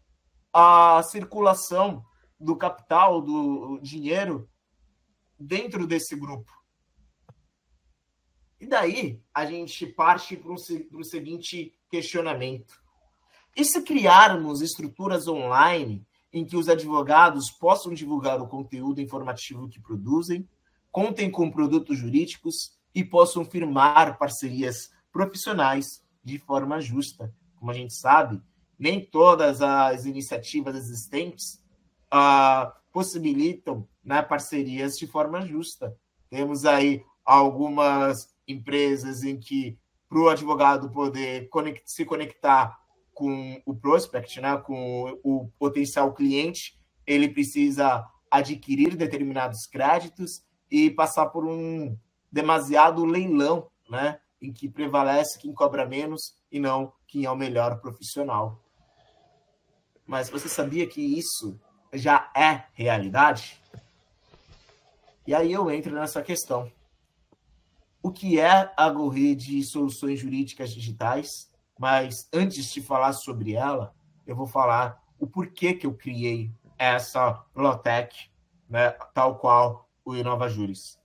[0.52, 2.06] a circulação
[2.40, 4.50] do capital, do dinheiro
[5.40, 6.52] dentro desse grupo.
[8.60, 12.83] E daí a gente parte para o seguinte questionamento:
[13.56, 19.80] e se criarmos estruturas online em que os advogados possam divulgar o conteúdo informativo que
[19.80, 20.50] produzem,
[20.92, 27.34] contem com produtos jurídicos e possam firmar parcerias profissionais de forma justa?
[27.56, 28.42] Como a gente sabe,
[28.78, 31.64] nem todas as iniciativas existentes
[32.10, 35.96] ah, possibilitam né, parcerias de forma justa.
[36.30, 39.78] Temos aí algumas empresas em que,
[40.10, 42.78] para o advogado poder conect, se conectar
[43.14, 51.28] com o prospect, né, com o potencial cliente, ele precisa adquirir determinados créditos e passar
[51.28, 51.98] por um
[52.32, 57.80] demasiado leilão, né, em que prevalece quem cobra menos e não quem é o melhor
[57.80, 58.60] profissional.
[60.06, 61.60] Mas você sabia que isso
[61.94, 63.62] já é realidade?
[65.26, 66.70] E aí eu entro nessa questão.
[68.02, 71.53] O que é a Gorri de Soluções Jurídicas Digitais?
[71.78, 73.94] Mas antes de falar sobre ela,
[74.26, 78.30] eu vou falar o porquê que eu criei essa Lotec,
[78.70, 81.00] né, tal qual o Inova Juris.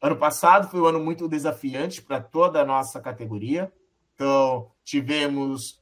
[0.00, 3.70] Ano passado foi um ano muito desafiante para toda a nossa categoria.
[4.14, 5.80] Então, tivemos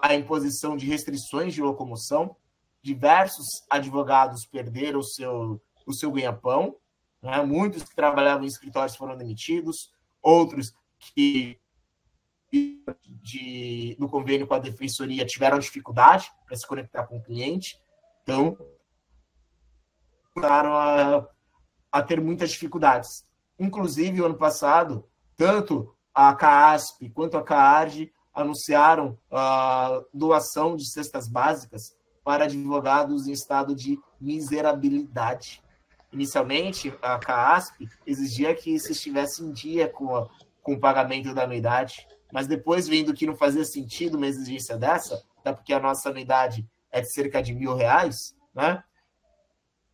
[0.00, 2.36] a imposição de restrições de locomoção.
[2.80, 6.76] Diversos advogados perderam o seu, o seu ganha-pão.
[7.20, 7.42] Né?
[7.42, 9.92] Muitos que trabalhavam em escritórios foram demitidos.
[10.22, 11.58] Outros que
[12.52, 17.78] de, no convênio com a defensoria tiveram dificuldade para se conectar com o cliente,
[18.22, 18.56] então
[20.34, 21.26] começaram a,
[21.90, 23.24] a ter muitas dificuldades.
[23.58, 31.26] Inclusive, o ano passado, tanto a CASP quanto a CAARD anunciaram a doação de cestas
[31.26, 35.62] básicas para advogados em estado de miserabilidade.
[36.12, 40.28] Inicialmente, a CASP exigia que se estivesse em dia com, a,
[40.62, 42.06] com o pagamento da anuidade
[42.36, 46.68] mas depois vendo que não fazia sentido uma exigência dessa, até porque a nossa anuidade
[46.92, 48.84] é de cerca de mil reais, né?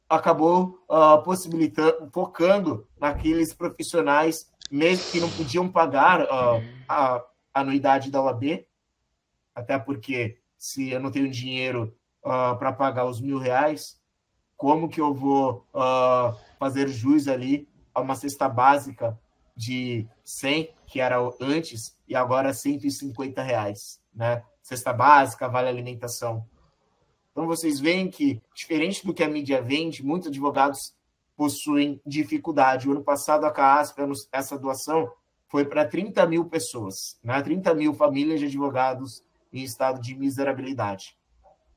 [0.09, 7.25] Acabou uh, possibilitando, focando naqueles profissionais mesmo que não podiam pagar uh, a
[7.55, 8.67] anuidade da OAB,
[9.55, 14.01] até porque se eu não tenho dinheiro uh, para pagar os mil reais,
[14.57, 15.65] como que eu vou
[16.59, 19.17] fazer jus ali a uma cesta básica
[19.57, 24.43] de 100, que era antes, e agora 150 reais, né?
[24.63, 26.47] Cesta básica, vale alimentação.
[27.31, 30.95] Então vocês veem que, diferente do que a mídia vende, muitos advogados
[31.37, 32.89] possuem dificuldade.
[32.89, 35.11] O ano passado, a CASP, essa doação
[35.49, 37.41] foi para 30 mil pessoas, né?
[37.43, 39.23] 30 mil famílias de advogados
[39.53, 41.17] em estado de miserabilidade.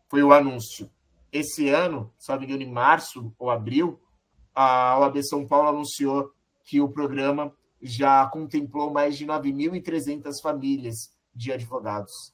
[0.07, 0.89] Foi o anúncio.
[1.31, 3.99] Esse ano, só me engano, em março ou abril,
[4.53, 6.31] a OAB São Paulo anunciou
[6.63, 12.33] que o programa já contemplou mais de 9.300 famílias de advogados.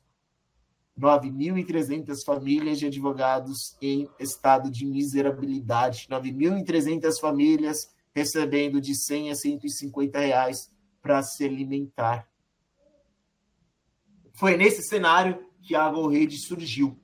[1.00, 6.08] 9.300 famílias de advogados em estado de miserabilidade.
[6.10, 10.72] 9.300 famílias recebendo de 100 a 150 reais
[11.02, 12.30] para se alimentar.
[14.34, 17.00] Foi nesse cenário que a GoRede surgiu.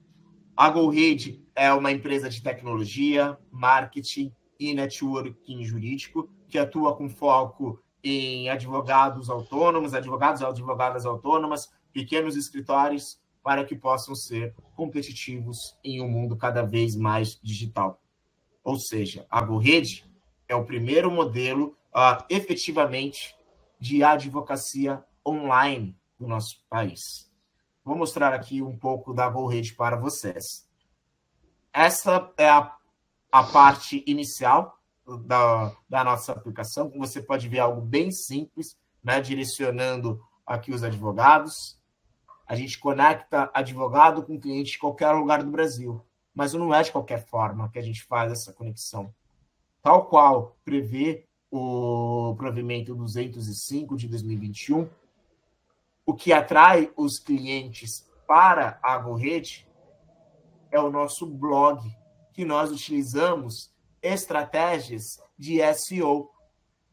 [0.55, 7.81] A GoRede é uma empresa de tecnologia, marketing e networking jurídico, que atua com foco
[8.03, 16.01] em advogados autônomos, advogados e advogadas autônomas, pequenos escritórios, para que possam ser competitivos em
[16.01, 18.01] um mundo cada vez mais digital.
[18.63, 20.05] Ou seja, a GoRede
[20.47, 23.35] é o primeiro modelo uh, efetivamente
[23.79, 27.31] de advocacia online do nosso país.
[27.83, 30.67] Vou mostrar aqui um pouco da GoRede para vocês.
[31.71, 32.75] Essa é a,
[33.31, 34.76] a parte inicial
[35.15, 36.91] da, da nossa aplicação.
[36.97, 41.79] Você pode ver algo bem simples, né, direcionando aqui os advogados.
[42.45, 46.03] A gente conecta advogado com cliente de qualquer lugar do Brasil,
[46.33, 49.13] mas não é de qualquer forma que a gente faz essa conexão.
[49.81, 54.89] Tal qual prevê o provimento 205 de 2021,
[56.05, 59.67] o que atrai os clientes para a GoRede
[60.69, 61.81] é o nosso blog,
[62.33, 63.71] que nós utilizamos
[64.01, 66.29] estratégias de SEO.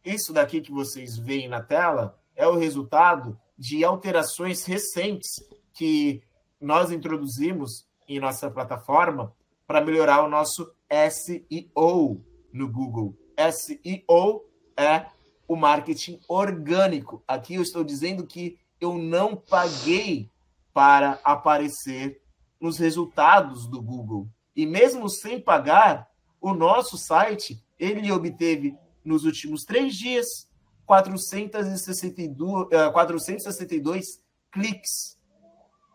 [0.05, 5.43] Isso daqui que vocês veem na tela é o resultado de alterações recentes
[5.73, 6.23] que
[6.61, 9.35] nós introduzimos em nossa plataforma
[9.67, 10.73] para melhorar o nosso
[11.11, 12.21] SEO
[12.53, 13.17] no Google.
[13.51, 14.45] SEO
[14.77, 15.07] é
[15.49, 17.23] o marketing orgânico.
[17.27, 20.31] Aqui eu estou dizendo que eu não paguei
[20.73, 22.21] para aparecer
[22.61, 24.29] nos resultados do Google.
[24.57, 26.09] E mesmo sem pagar,
[26.45, 30.47] o nosso site ele obteve nos últimos três dias
[30.85, 34.21] 462, 462 eh,
[34.53, 35.19] cliques.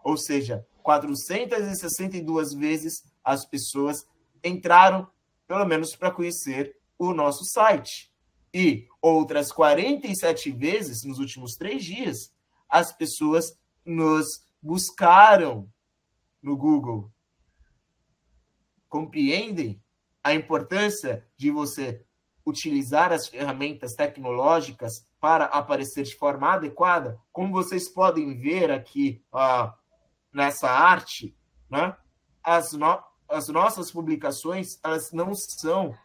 [0.04, 4.08] Ou seja, 462 vezes as pessoas
[4.43, 5.08] entraram,
[5.47, 8.12] pelo menos para conhecer o nosso site.
[8.52, 12.34] E outras 47 vezes nos últimos três dias,
[12.68, 15.70] as pessoas nos buscaram
[16.41, 17.12] no Google.
[18.89, 19.80] Compreendem
[20.24, 22.05] a importância de você
[22.45, 27.20] utilizar as ferramentas tecnológicas para aparecer de forma adequada?
[27.32, 29.72] Como vocês podem ver aqui uh,
[30.34, 31.36] nessa arte,
[31.70, 31.95] né?
[32.43, 35.95] as, no as nossas publicações elas não são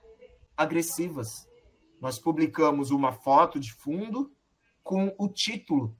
[0.54, 1.48] agressivas.
[2.00, 4.30] Nós publicamos uma foto de fundo
[4.82, 5.96] com o título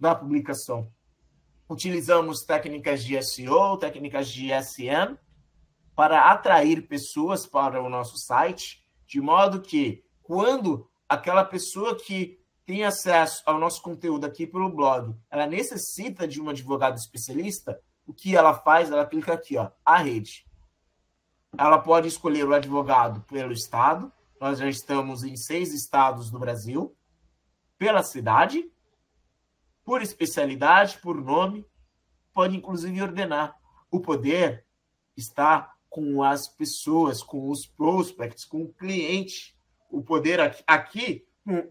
[0.00, 0.90] da publicação.
[1.68, 5.18] Utilizamos técnicas de SEO, técnicas de SM,
[5.94, 12.84] para atrair pessoas para o nosso site, de modo que, quando aquela pessoa que tem
[12.84, 18.34] acesso ao nosso conteúdo aqui pelo blog, ela necessita de um advogado especialista, o que
[18.34, 18.90] ela faz?
[18.90, 20.46] Ela clica aqui, ó, a rede.
[21.56, 26.96] Ela pode escolher o advogado pelo estado, nós já estamos em seis estados do Brasil,
[27.78, 28.70] pela cidade,
[29.84, 31.66] por especialidade, por nome,
[32.32, 33.56] pode inclusive ordenar.
[33.90, 34.66] O poder
[35.16, 39.54] está com as pessoas, com os prospects, com o cliente.
[39.88, 41.68] O poder aqui, aqui, hum,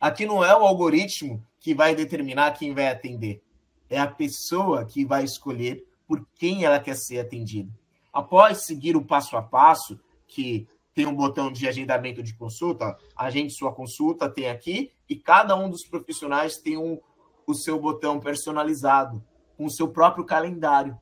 [0.00, 3.42] aqui não é o algoritmo que vai determinar quem vai atender.
[3.90, 7.70] É a pessoa que vai escolher por quem ela quer ser atendida.
[8.10, 13.52] Após seguir o passo a passo, que tem um botão de agendamento de consulta, agende
[13.52, 16.98] sua consulta, tem aqui, e cada um dos profissionais tem um,
[17.46, 19.22] o seu botão personalizado,
[19.54, 20.98] com o seu próprio calendário.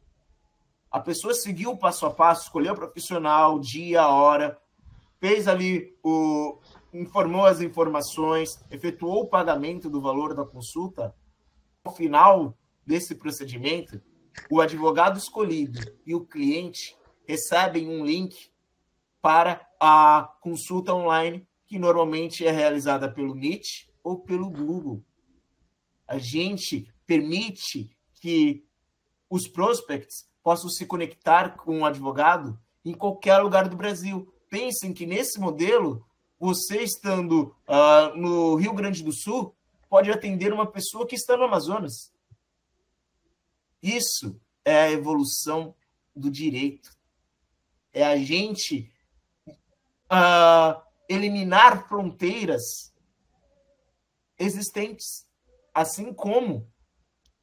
[0.90, 4.60] A pessoa seguiu o passo a passo, escolheu o profissional, dia, hora,
[5.20, 6.58] fez ali o.
[6.92, 11.14] informou as informações, efetuou o pagamento do valor da consulta.
[11.84, 14.02] Ao final desse procedimento,
[14.50, 18.50] o advogado escolhido e o cliente recebem um link
[19.22, 25.04] para a consulta online, que normalmente é realizada pelo Meet ou pelo Google.
[26.08, 28.64] A gente permite que
[29.28, 34.32] os prospects possam se conectar com um advogado em qualquer lugar do Brasil.
[34.48, 36.04] Pensem que nesse modelo,
[36.38, 39.54] você estando uh, no Rio Grande do Sul,
[39.88, 42.12] pode atender uma pessoa que está no Amazonas.
[43.82, 45.74] Isso é a evolução
[46.14, 46.96] do direito.
[47.92, 48.92] É a gente
[50.06, 52.92] uh, eliminar fronteiras
[54.38, 55.26] existentes,
[55.74, 56.66] assim como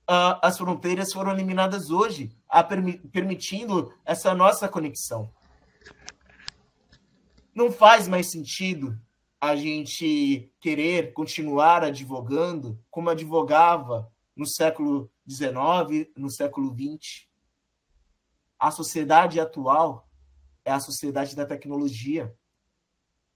[0.09, 2.31] uh, as fronteiras foram eliminadas hoje,
[2.67, 5.31] permi permitindo essa nossa conexão.
[7.53, 8.99] Não faz mais sentido
[9.39, 17.27] a gente querer continuar advogando como advogava no século XIX, no século XX.
[18.59, 20.07] A sociedade atual
[20.65, 22.35] é a sociedade da tecnologia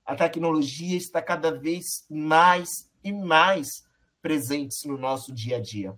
[0.05, 3.83] a tecnologia está cada vez mais e mais
[4.21, 5.97] presentes no nosso dia a dia.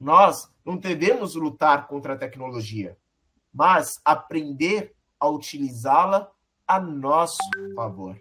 [0.00, 2.96] Nós não devemos lutar contra a tecnologia,
[3.52, 6.32] mas aprender a utilizá-la
[6.66, 7.36] a nosso
[7.74, 8.18] favor.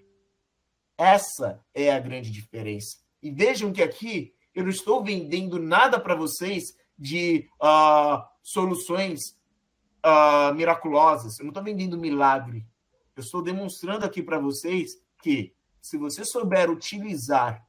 [0.98, 2.98] Essa é a grande diferença.
[3.24, 9.38] E vejam que aqui eu não estou vendendo nada para vocês de uh, soluções
[10.06, 11.40] uh, miraculosas.
[11.40, 12.68] Eu não estou vendendo milagre.
[13.16, 17.66] Eu estou demonstrando aqui para vocês que se você souber utilizar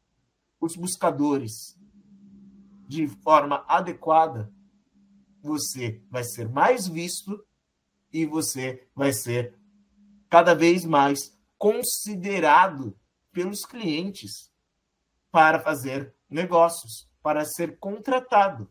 [0.61, 1.79] os buscadores
[2.91, 4.53] de forma adequada,
[5.41, 7.41] você vai ser mais visto
[8.13, 9.57] e você vai ser
[10.29, 12.99] cada vez mais considerado
[13.31, 14.51] pelos clientes
[15.31, 18.69] para fazer negócios, para ser contratado.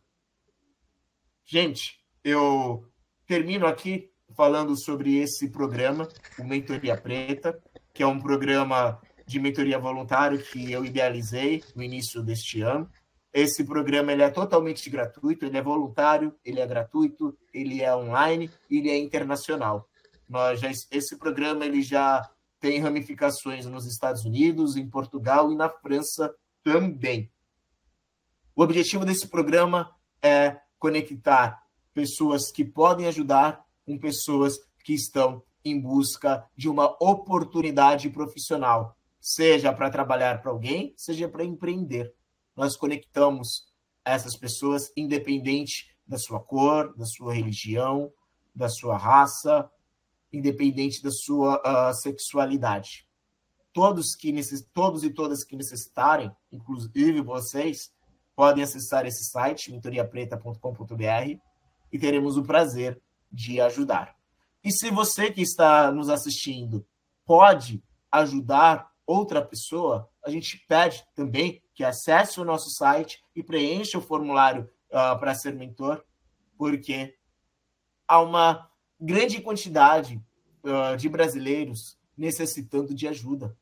[1.45, 2.86] Gente, eu
[3.26, 7.57] termino aqui falando sobre esse programa, o Mentoria Preta,
[7.93, 12.91] que é um programa de mentoria voluntário que eu idealizei no início deste ano.
[13.32, 18.49] Esse programa ele é totalmente gratuito, ele é voluntário, ele é gratuito, ele é online,
[18.69, 19.88] ele é internacional.
[20.27, 22.27] Nós já, esse programa ele já
[22.59, 27.32] tem ramificações nos Estados Unidos, em Portugal e na França também.
[28.55, 31.63] O objetivo desse programa é conectar
[31.93, 39.71] pessoas que podem ajudar com pessoas que estão em busca de uma oportunidade profissional, seja
[39.71, 42.13] para trabalhar para alguém, seja para empreender.
[42.60, 43.70] Nós conectamos
[44.03, 48.12] essas pessoas independente da sua cor, da sua religião,
[48.53, 49.72] da sua raça,
[50.30, 53.07] independente da sua uh, sexualidade.
[53.72, 54.68] Todos que necess...
[54.74, 57.93] todos e todas que necessitarem, inclusive vocês,
[58.36, 61.39] podem acessar esse site mentoriapreta.com.br
[61.93, 63.01] e teremos o prazer
[63.32, 64.18] de ajudar.
[64.62, 66.86] E se você que está nos assistindo
[67.26, 67.82] pode
[68.12, 74.01] ajudar outra pessoa, a gente pede também que acesse o nosso site e preencha o
[74.01, 76.03] formulário uh, para ser mentor,
[76.57, 77.15] porque
[78.05, 78.69] há uma
[78.99, 80.21] grande quantidade
[80.61, 83.57] uh, de brasileiros necessitando de ajuda.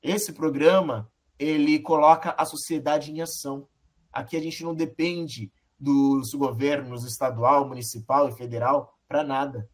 [0.00, 3.66] Esse programa ele coloca a sociedade em ação.
[4.12, 9.68] Aqui a gente não depende dos governos estadual, municipal e federal para nada.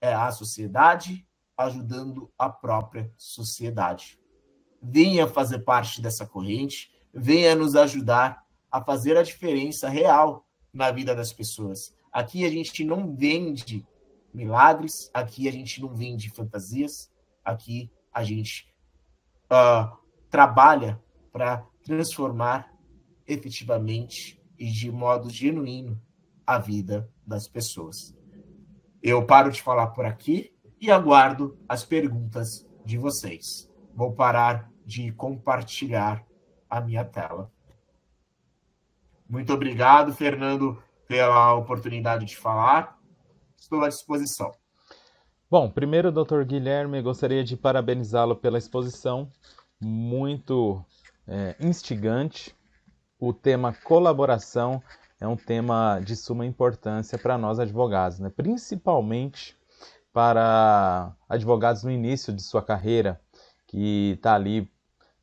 [0.00, 1.24] É a sociedade
[1.56, 4.17] ajudando a própria sociedade.
[4.82, 11.14] Venha fazer parte dessa corrente, venha nos ajudar a fazer a diferença real na vida
[11.14, 11.94] das pessoas.
[12.12, 13.86] Aqui a gente não vende
[14.32, 17.10] milagres, aqui a gente não vende fantasias,
[17.44, 18.72] aqui a gente
[19.50, 19.96] uh,
[20.30, 21.02] trabalha
[21.32, 22.72] para transformar
[23.26, 26.00] efetivamente e de modo genuíno
[26.46, 28.14] a vida das pessoas.
[29.02, 33.67] Eu paro de falar por aqui e aguardo as perguntas de vocês.
[33.98, 36.24] Vou parar de compartilhar
[36.70, 37.50] a minha tela.
[39.28, 42.96] Muito obrigado, Fernando, pela oportunidade de falar.
[43.56, 44.52] Estou à disposição.
[45.50, 49.32] Bom, primeiro, doutor Guilherme, gostaria de parabenizá-lo pela exposição,
[49.80, 50.80] muito
[51.26, 52.54] é, instigante,
[53.18, 54.80] o tema colaboração
[55.20, 58.30] é um tema de suma importância para nós advogados, né?
[58.30, 59.58] principalmente
[60.12, 63.20] para advogados no início de sua carreira,
[63.68, 64.68] que está ali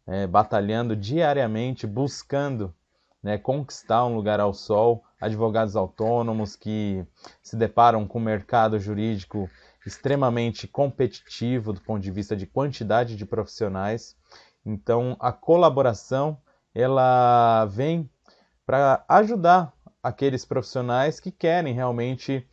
[0.07, 2.73] é, batalhando diariamente, buscando
[3.21, 7.03] né, conquistar um lugar ao sol, advogados autônomos que
[7.41, 9.49] se deparam com um mercado jurídico
[9.85, 14.15] extremamente competitivo do ponto de vista de quantidade de profissionais.
[14.63, 16.37] Então, a colaboração
[16.73, 18.09] ela vem
[18.65, 19.73] para ajudar
[20.03, 22.47] aqueles profissionais que querem realmente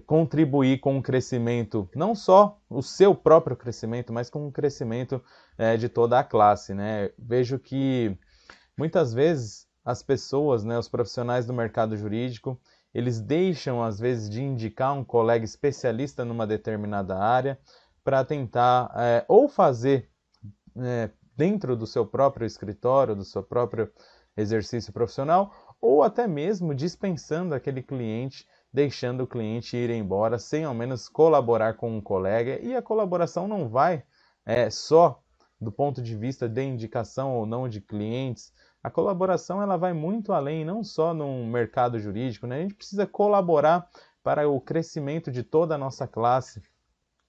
[0.00, 5.22] contribuir com o crescimento, não só o seu próprio crescimento, mas com o crescimento
[5.58, 6.72] é, de toda a classe.
[6.72, 7.10] Né?
[7.18, 8.16] Vejo que
[8.76, 12.58] muitas vezes as pessoas, né, os profissionais do mercado jurídico,
[12.94, 17.58] eles deixam às vezes de indicar um colega especialista numa determinada área
[18.04, 20.08] para tentar é, ou fazer
[20.76, 23.90] é, dentro do seu próprio escritório, do seu próprio
[24.36, 30.72] exercício profissional, ou até mesmo dispensando aquele cliente, deixando o cliente ir embora sem ao
[30.72, 32.58] menos colaborar com um colega.
[32.60, 34.02] E a colaboração não vai
[34.46, 35.22] é, só
[35.60, 38.52] do ponto de vista de indicação ou não de clientes.
[38.82, 42.46] A colaboração ela vai muito além, não só no mercado jurídico.
[42.46, 42.58] Né?
[42.58, 43.88] A gente precisa colaborar
[44.22, 46.62] para o crescimento de toda a nossa classe.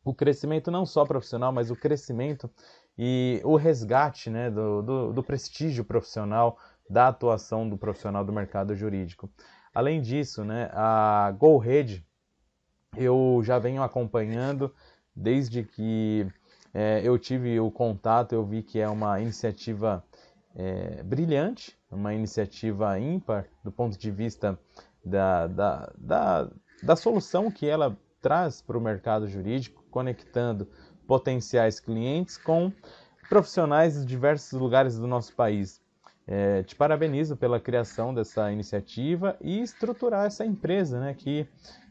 [0.04, 2.50] O crescimento não só profissional, mas o crescimento
[2.98, 6.58] e o resgate né, do, do, do prestígio profissional,
[6.90, 9.30] da atuação do profissional do mercado jurídico.
[9.74, 12.06] Além disso, né, a GoRede
[12.96, 14.74] eu já venho acompanhando
[15.16, 16.28] desde que
[16.74, 20.04] é, eu tive o contato, eu vi que é uma iniciativa
[20.56, 24.60] é, brilhante, uma iniciativa ímpar do ponto de vista
[25.04, 26.52] da, da, da,
[26.82, 30.68] da solução que ela traz para o mercado jurídico, conectando
[31.06, 32.72] potenciais clientes com
[33.28, 35.83] profissionais de diversos lugares do nosso país.
[36.26, 41.46] É, te parabenizo pela criação dessa iniciativa e estruturar essa empresa, né, que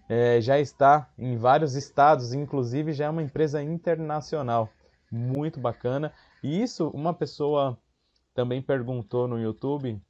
[0.09, 4.71] é, já está em vários estados, inclusive já é uma empresa internacional.
[5.11, 6.13] Muito bacana.
[6.43, 7.79] E isso, uma pessoa
[8.35, 10.01] também perguntou no YouTube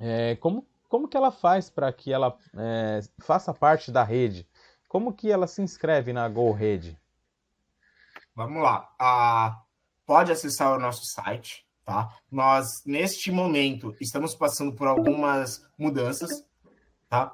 [0.00, 4.48] é, como, como que ela faz para que ela é, faça parte da rede?
[4.88, 6.98] Como que ela se inscreve na GoRede?
[8.34, 8.88] Vamos lá.
[8.98, 9.62] Ah,
[10.06, 12.14] pode acessar o nosso site, tá?
[12.30, 16.44] Nós, neste momento, estamos passando por algumas mudanças,
[17.08, 17.32] tá?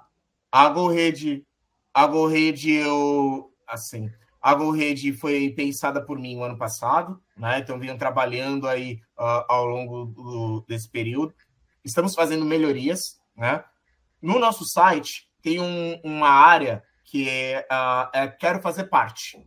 [0.50, 1.44] A GoRede,
[1.92, 4.08] a GoRede, eu, assim,
[4.40, 7.58] a GoRede foi pensada por mim no ano passado, né?
[7.58, 11.34] Então, venho trabalhando aí uh, ao longo do, desse período.
[11.84, 13.64] Estamos fazendo melhorias, né?
[14.22, 19.44] No nosso site, tem um, uma área que é, uh, é Quero Fazer Parte,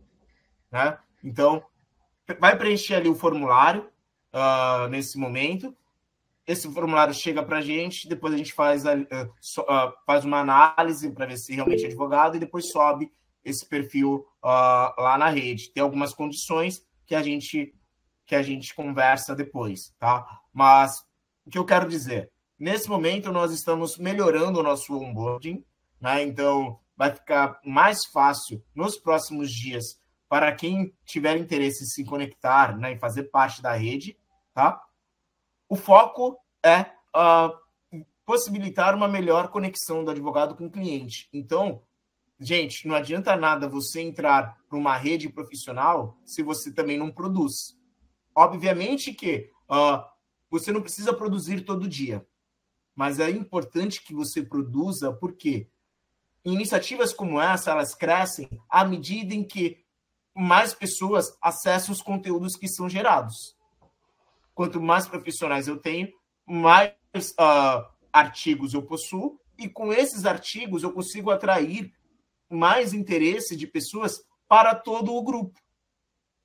[0.70, 0.98] né?
[1.24, 1.64] Então,
[2.38, 3.88] vai preencher ali o formulário
[4.32, 5.76] uh, nesse momento.
[6.46, 10.24] Esse formulário chega para a gente, depois a gente faz, a, uh, so, uh, faz
[10.24, 13.12] uma análise para ver se realmente é advogado e depois sobe
[13.44, 15.70] esse perfil lá na rede.
[15.70, 17.74] Tem algumas condições que a gente
[18.26, 20.42] que a gente conversa depois, tá?
[20.52, 21.00] Mas
[21.46, 25.64] o que eu quero dizer, nesse momento nós estamos melhorando o nosso onboarding,
[25.98, 26.22] né?
[26.24, 29.97] Então vai ficar mais fácil nos próximos dias
[30.28, 34.16] para quem tiver interesse em se conectar né, e fazer parte da rede,
[34.52, 34.82] tá?
[35.68, 36.82] O foco é
[37.16, 41.28] uh, possibilitar uma melhor conexão do advogado com o cliente.
[41.32, 41.82] Então,
[42.38, 47.78] gente, não adianta nada você entrar para uma rede profissional se você também não produz.
[48.34, 50.04] Obviamente que uh,
[50.50, 52.26] você não precisa produzir todo dia,
[52.94, 55.68] mas é importante que você produza, porque
[56.44, 59.84] iniciativas como essa, elas crescem à medida em que
[60.38, 63.56] mais pessoas acessam os conteúdos que são gerados.
[64.54, 66.12] Quanto mais profissionais eu tenho,
[66.46, 66.92] mais
[67.32, 71.92] uh, artigos eu possuo, e com esses artigos eu consigo atrair
[72.48, 75.58] mais interesse de pessoas para todo o grupo.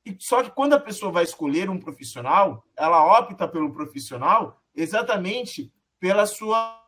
[0.03, 5.71] E só que quando a pessoa vai escolher um profissional, ela opta pelo profissional exatamente
[5.99, 6.81] pela sua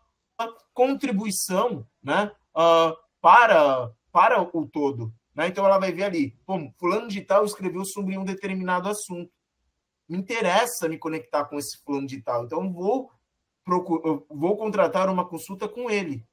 [0.74, 5.14] contribuição né, uh, para, para o todo.
[5.36, 5.48] Né?
[5.48, 9.32] Então ela vai ver ali, pô, fulano de tal escreveu sobre um determinado assunto.
[10.08, 12.46] Me interessa me conectar com esse fulano de tal.
[12.46, 13.12] Então vou
[14.30, 16.24] vou contratar uma consulta com ele.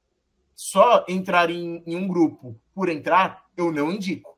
[0.55, 4.37] Só entrar em, em um grupo por entrar, eu não indico.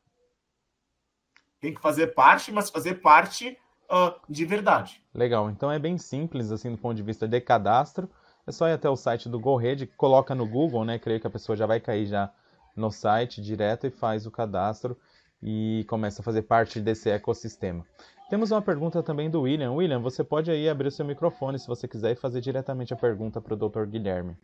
[1.59, 3.57] Tem que fazer parte, mas fazer parte
[3.91, 5.03] uh, de verdade.
[5.13, 5.49] Legal.
[5.49, 8.09] Então é bem simples, assim, do ponto de vista de cadastro.
[8.47, 10.97] É só ir até o site do GoRede, coloca no Google, né?
[10.99, 12.31] Creio que a pessoa já vai cair já
[12.75, 14.97] no site direto e faz o cadastro
[15.41, 17.85] e começa a fazer parte desse ecossistema.
[18.29, 19.71] Temos uma pergunta também do William.
[19.73, 22.97] William, você pode aí abrir o seu microfone se você quiser e fazer diretamente a
[22.97, 23.85] pergunta para o Dr.
[23.85, 24.35] Guilherme.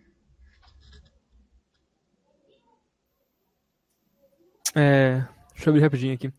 [4.75, 6.31] É, deixa eu abrir rapidinho aqui.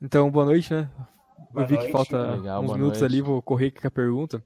[0.00, 0.88] Então, boa noite, né?
[1.50, 1.86] Boa eu vi noite.
[1.86, 3.12] que falta Legal, uns minutos noite.
[3.12, 4.42] ali, vou correr com a pergunta.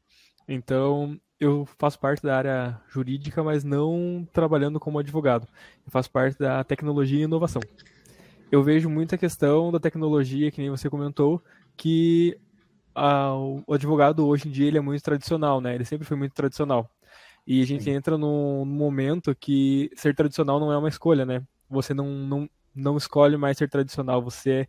[0.48, 5.46] Então, eu faço parte da área jurídica, mas não trabalhando como advogado.
[5.86, 7.62] Eu faço parte da tecnologia e inovação.
[8.50, 11.42] Eu vejo muita questão da tecnologia, que nem você comentou,
[11.76, 12.38] que
[12.94, 15.74] a, o advogado hoje em dia ele é muito tradicional, né?
[15.74, 16.90] Ele sempre foi muito tradicional.
[17.46, 17.92] E a gente Sim.
[17.92, 21.42] entra num, momento que ser tradicional não é uma escolha, né?
[21.70, 24.66] Você não, não, não escolhe mais ser tradicional, você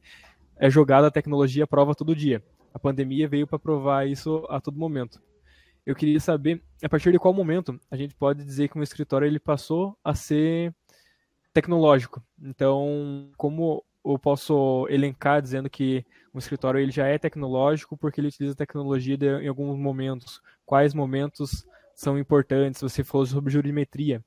[0.57, 2.43] é jogado a tecnologia à prova todo dia.
[2.73, 5.19] A pandemia veio para provar isso a todo momento
[5.89, 9.25] eu queria saber a partir de qual momento a gente pode dizer que um escritório
[9.25, 10.71] ele passou a ser
[11.51, 12.21] tecnológico.
[12.39, 18.27] Então, como eu posso elencar dizendo que um escritório ele já é tecnológico porque ele
[18.27, 20.39] utiliza tecnologia de, em alguns momentos?
[20.63, 21.65] Quais momentos
[21.95, 22.81] são importantes?
[22.81, 24.23] Você falou sobre jurimetria.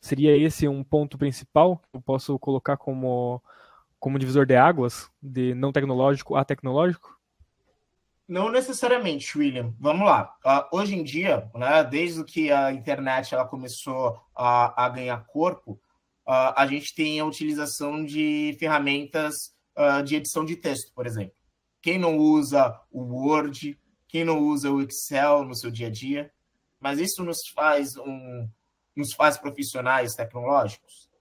[0.00, 3.42] Seria esse um ponto principal que eu posso colocar como,
[3.98, 7.20] como divisor de águas, de não tecnológico a tecnológico?
[8.32, 9.74] Não necessariamente, William.
[9.78, 10.34] Vamos lá.
[10.42, 15.72] Uh, hoje em dia, né, desde que a internet ela começou a, a ganhar corpo,
[16.26, 21.34] uh, a gente tem a utilização de ferramentas uh, de edição de texto, por exemplo.
[21.82, 23.78] Quem não usa o Word,
[24.08, 26.32] quem não usa o Excel no seu dia a dia,
[26.80, 28.48] mas isso nos faz um,
[28.96, 31.11] nos faz profissionais tecnológicos?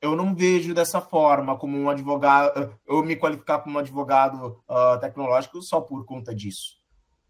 [0.00, 4.98] Eu não vejo dessa forma, como um advogado, eu me qualificar como um advogado uh,
[5.00, 6.78] tecnológico só por conta disso.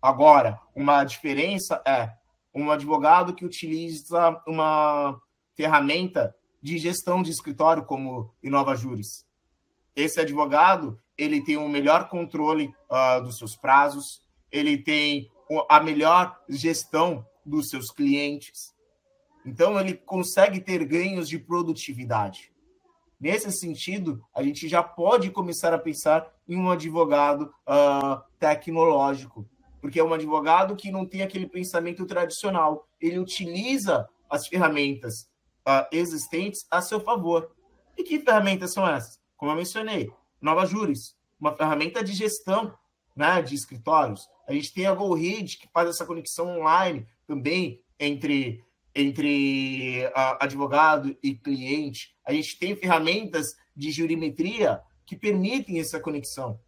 [0.01, 2.13] Agora, uma diferença é
[2.55, 5.21] um advogado que utiliza uma
[5.57, 9.27] ferramenta de gestão de escritório como Inova Juris.
[9.95, 15.29] esse advogado ele tem um melhor controle uh, dos seus prazos, ele tem
[15.69, 18.73] a melhor gestão dos seus clientes.
[19.45, 22.53] Então, ele consegue ter ganhos de produtividade.
[23.21, 29.49] Nesse sentido, a gente já pode começar a pensar em um advogado uh, tecnológico,
[29.81, 32.89] porque é um advogado que não tem aquele pensamento tradicional.
[33.01, 35.29] Ele utiliza as ferramentas
[35.67, 37.51] uh, existentes a seu favor.
[37.97, 39.19] E que ferramentas são essas?
[39.37, 42.73] Como eu mencionei, Nova Juris, uma ferramenta de gestão
[43.19, 44.29] né, de escritórios.
[44.47, 48.65] A gente tem a GoRead, que faz essa conexão online também entre,
[48.99, 52.17] entre uh, advogado e cliente.
[52.25, 56.61] A gente tem ferramentas de jurimetria que permitem essa conexão.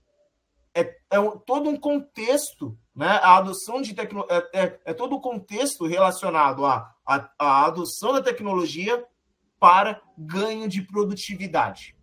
[0.73, 3.19] É, é todo um contexto, né?
[3.23, 8.13] A adoção de tecnologia é, é, é, todo o contexto relacionado à, à, à adoção
[8.13, 9.05] da tecnologia
[9.59, 11.97] para ganho de produtividade.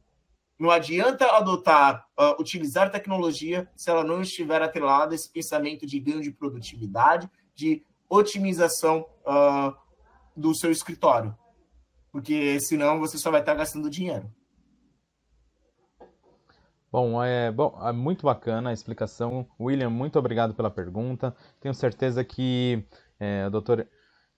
[0.60, 6.00] Não adianta adotar, uh, utilizar tecnologia se ela não estiver atrelada a esse pensamento de
[6.00, 9.74] ganho de produtividade, de otimização uh,
[10.38, 11.36] do seu escritório.
[12.12, 14.32] Porque senão você só vai estar gastando dinheiro.
[16.90, 19.46] Bom, é, bom, é muito bacana a explicação.
[19.60, 21.36] William, muito obrigado pela pergunta.
[21.60, 22.86] Tenho certeza que
[23.20, 23.86] é, o doutor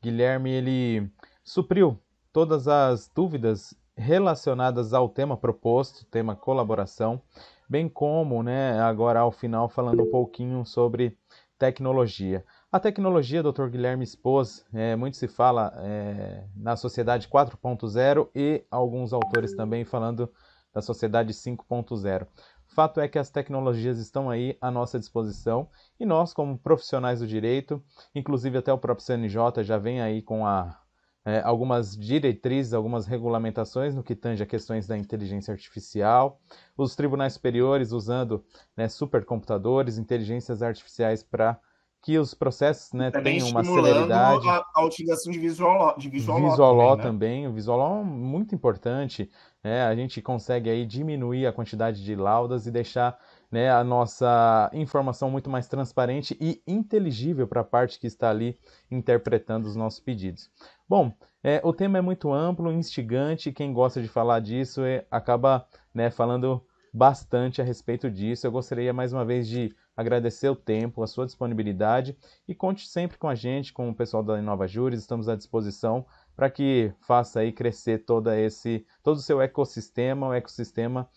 [0.02, 1.12] Guilherme ele
[1.44, 2.00] supriu
[2.34, 7.22] todas as dúvidas relacionadas ao tema proposto, tema colaboração,
[7.70, 11.18] bem como, né, agora ao final falando um pouquinho sobre
[11.58, 12.44] tecnologia.
[12.72, 13.68] A tecnologia, Dr.
[13.68, 20.32] Guilherme expôs, é, muito se fala é, na sociedade 4.0 e alguns autores também falando
[20.72, 22.28] da sociedade 5.0.
[22.68, 25.68] Fato é que as tecnologias estão aí à nossa disposição
[26.00, 30.46] e nós, como profissionais do direito, inclusive até o próprio CNJ já vem aí com
[30.46, 30.80] a
[31.26, 36.40] é, algumas diretrizes, algumas regulamentações no que tange a questões da inteligência artificial,
[36.78, 38.46] os tribunais superiores usando
[38.78, 41.60] né, supercomputadores, inteligências artificiais para
[42.02, 44.48] que os processos né, tenham uma celeridade.
[44.48, 47.12] A, a utilização de visual, de visual, visual law também, né?
[47.12, 47.48] também.
[47.48, 49.30] O visual law é muito importante.
[49.64, 49.84] Né?
[49.84, 53.20] A gente consegue aí diminuir a quantidade de laudas e deixar
[53.52, 58.58] né, a nossa informação muito mais transparente e inteligível para a parte que está ali
[58.90, 60.50] interpretando os nossos pedidos.
[60.88, 65.66] Bom, é, o tema é muito amplo, instigante, quem gosta de falar disso é, acaba
[65.94, 68.46] né, falando bastante a respeito disso.
[68.46, 73.18] Eu gostaria mais uma vez de agradecer o tempo, a sua disponibilidade e conte sempre
[73.18, 77.42] com a gente, com o pessoal da Inova Juris, estamos à disposição para que faça
[77.42, 81.10] aí crescer todo esse todo o seu ecossistema, o ecossistema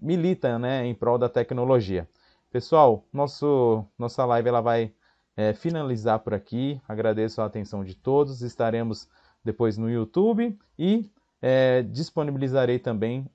[0.00, 2.08] milita né, em prol da tecnologia.
[2.50, 4.92] Pessoal, nosso, nossa live ela vai
[5.36, 6.80] é, finalizar por aqui.
[6.88, 8.42] Agradeço a atenção de todos.
[8.42, 9.08] Estaremos
[9.44, 13.26] depois no YouTube e é, disponibilizarei também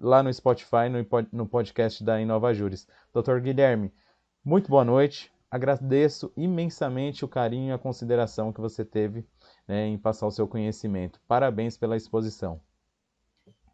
[0.00, 2.86] lá no Spotify, no, no podcast da Inova Juris.
[3.12, 3.38] Dr.
[3.40, 3.92] Guilherme,
[4.44, 5.30] muito boa noite.
[5.50, 9.26] Agradeço imensamente o carinho e a consideração que você teve
[9.66, 11.20] né, em passar o seu conhecimento.
[11.26, 12.60] Parabéns pela exposição.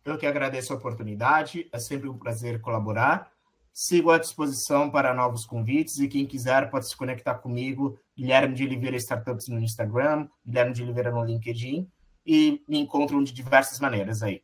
[0.05, 3.31] Eu que agradeço a oportunidade, é sempre um prazer colaborar.
[3.73, 8.65] Sigo à disposição para novos convites e quem quiser pode se conectar comigo, Guilherme de
[8.65, 11.87] Oliveira Startups no Instagram, Guilherme de Oliveira no LinkedIn
[12.25, 14.43] e me encontram de diversas maneiras aí.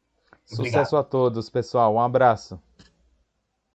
[0.52, 0.82] Obrigado.
[0.82, 1.94] Sucesso a todos, pessoal.
[1.94, 2.60] Um abraço.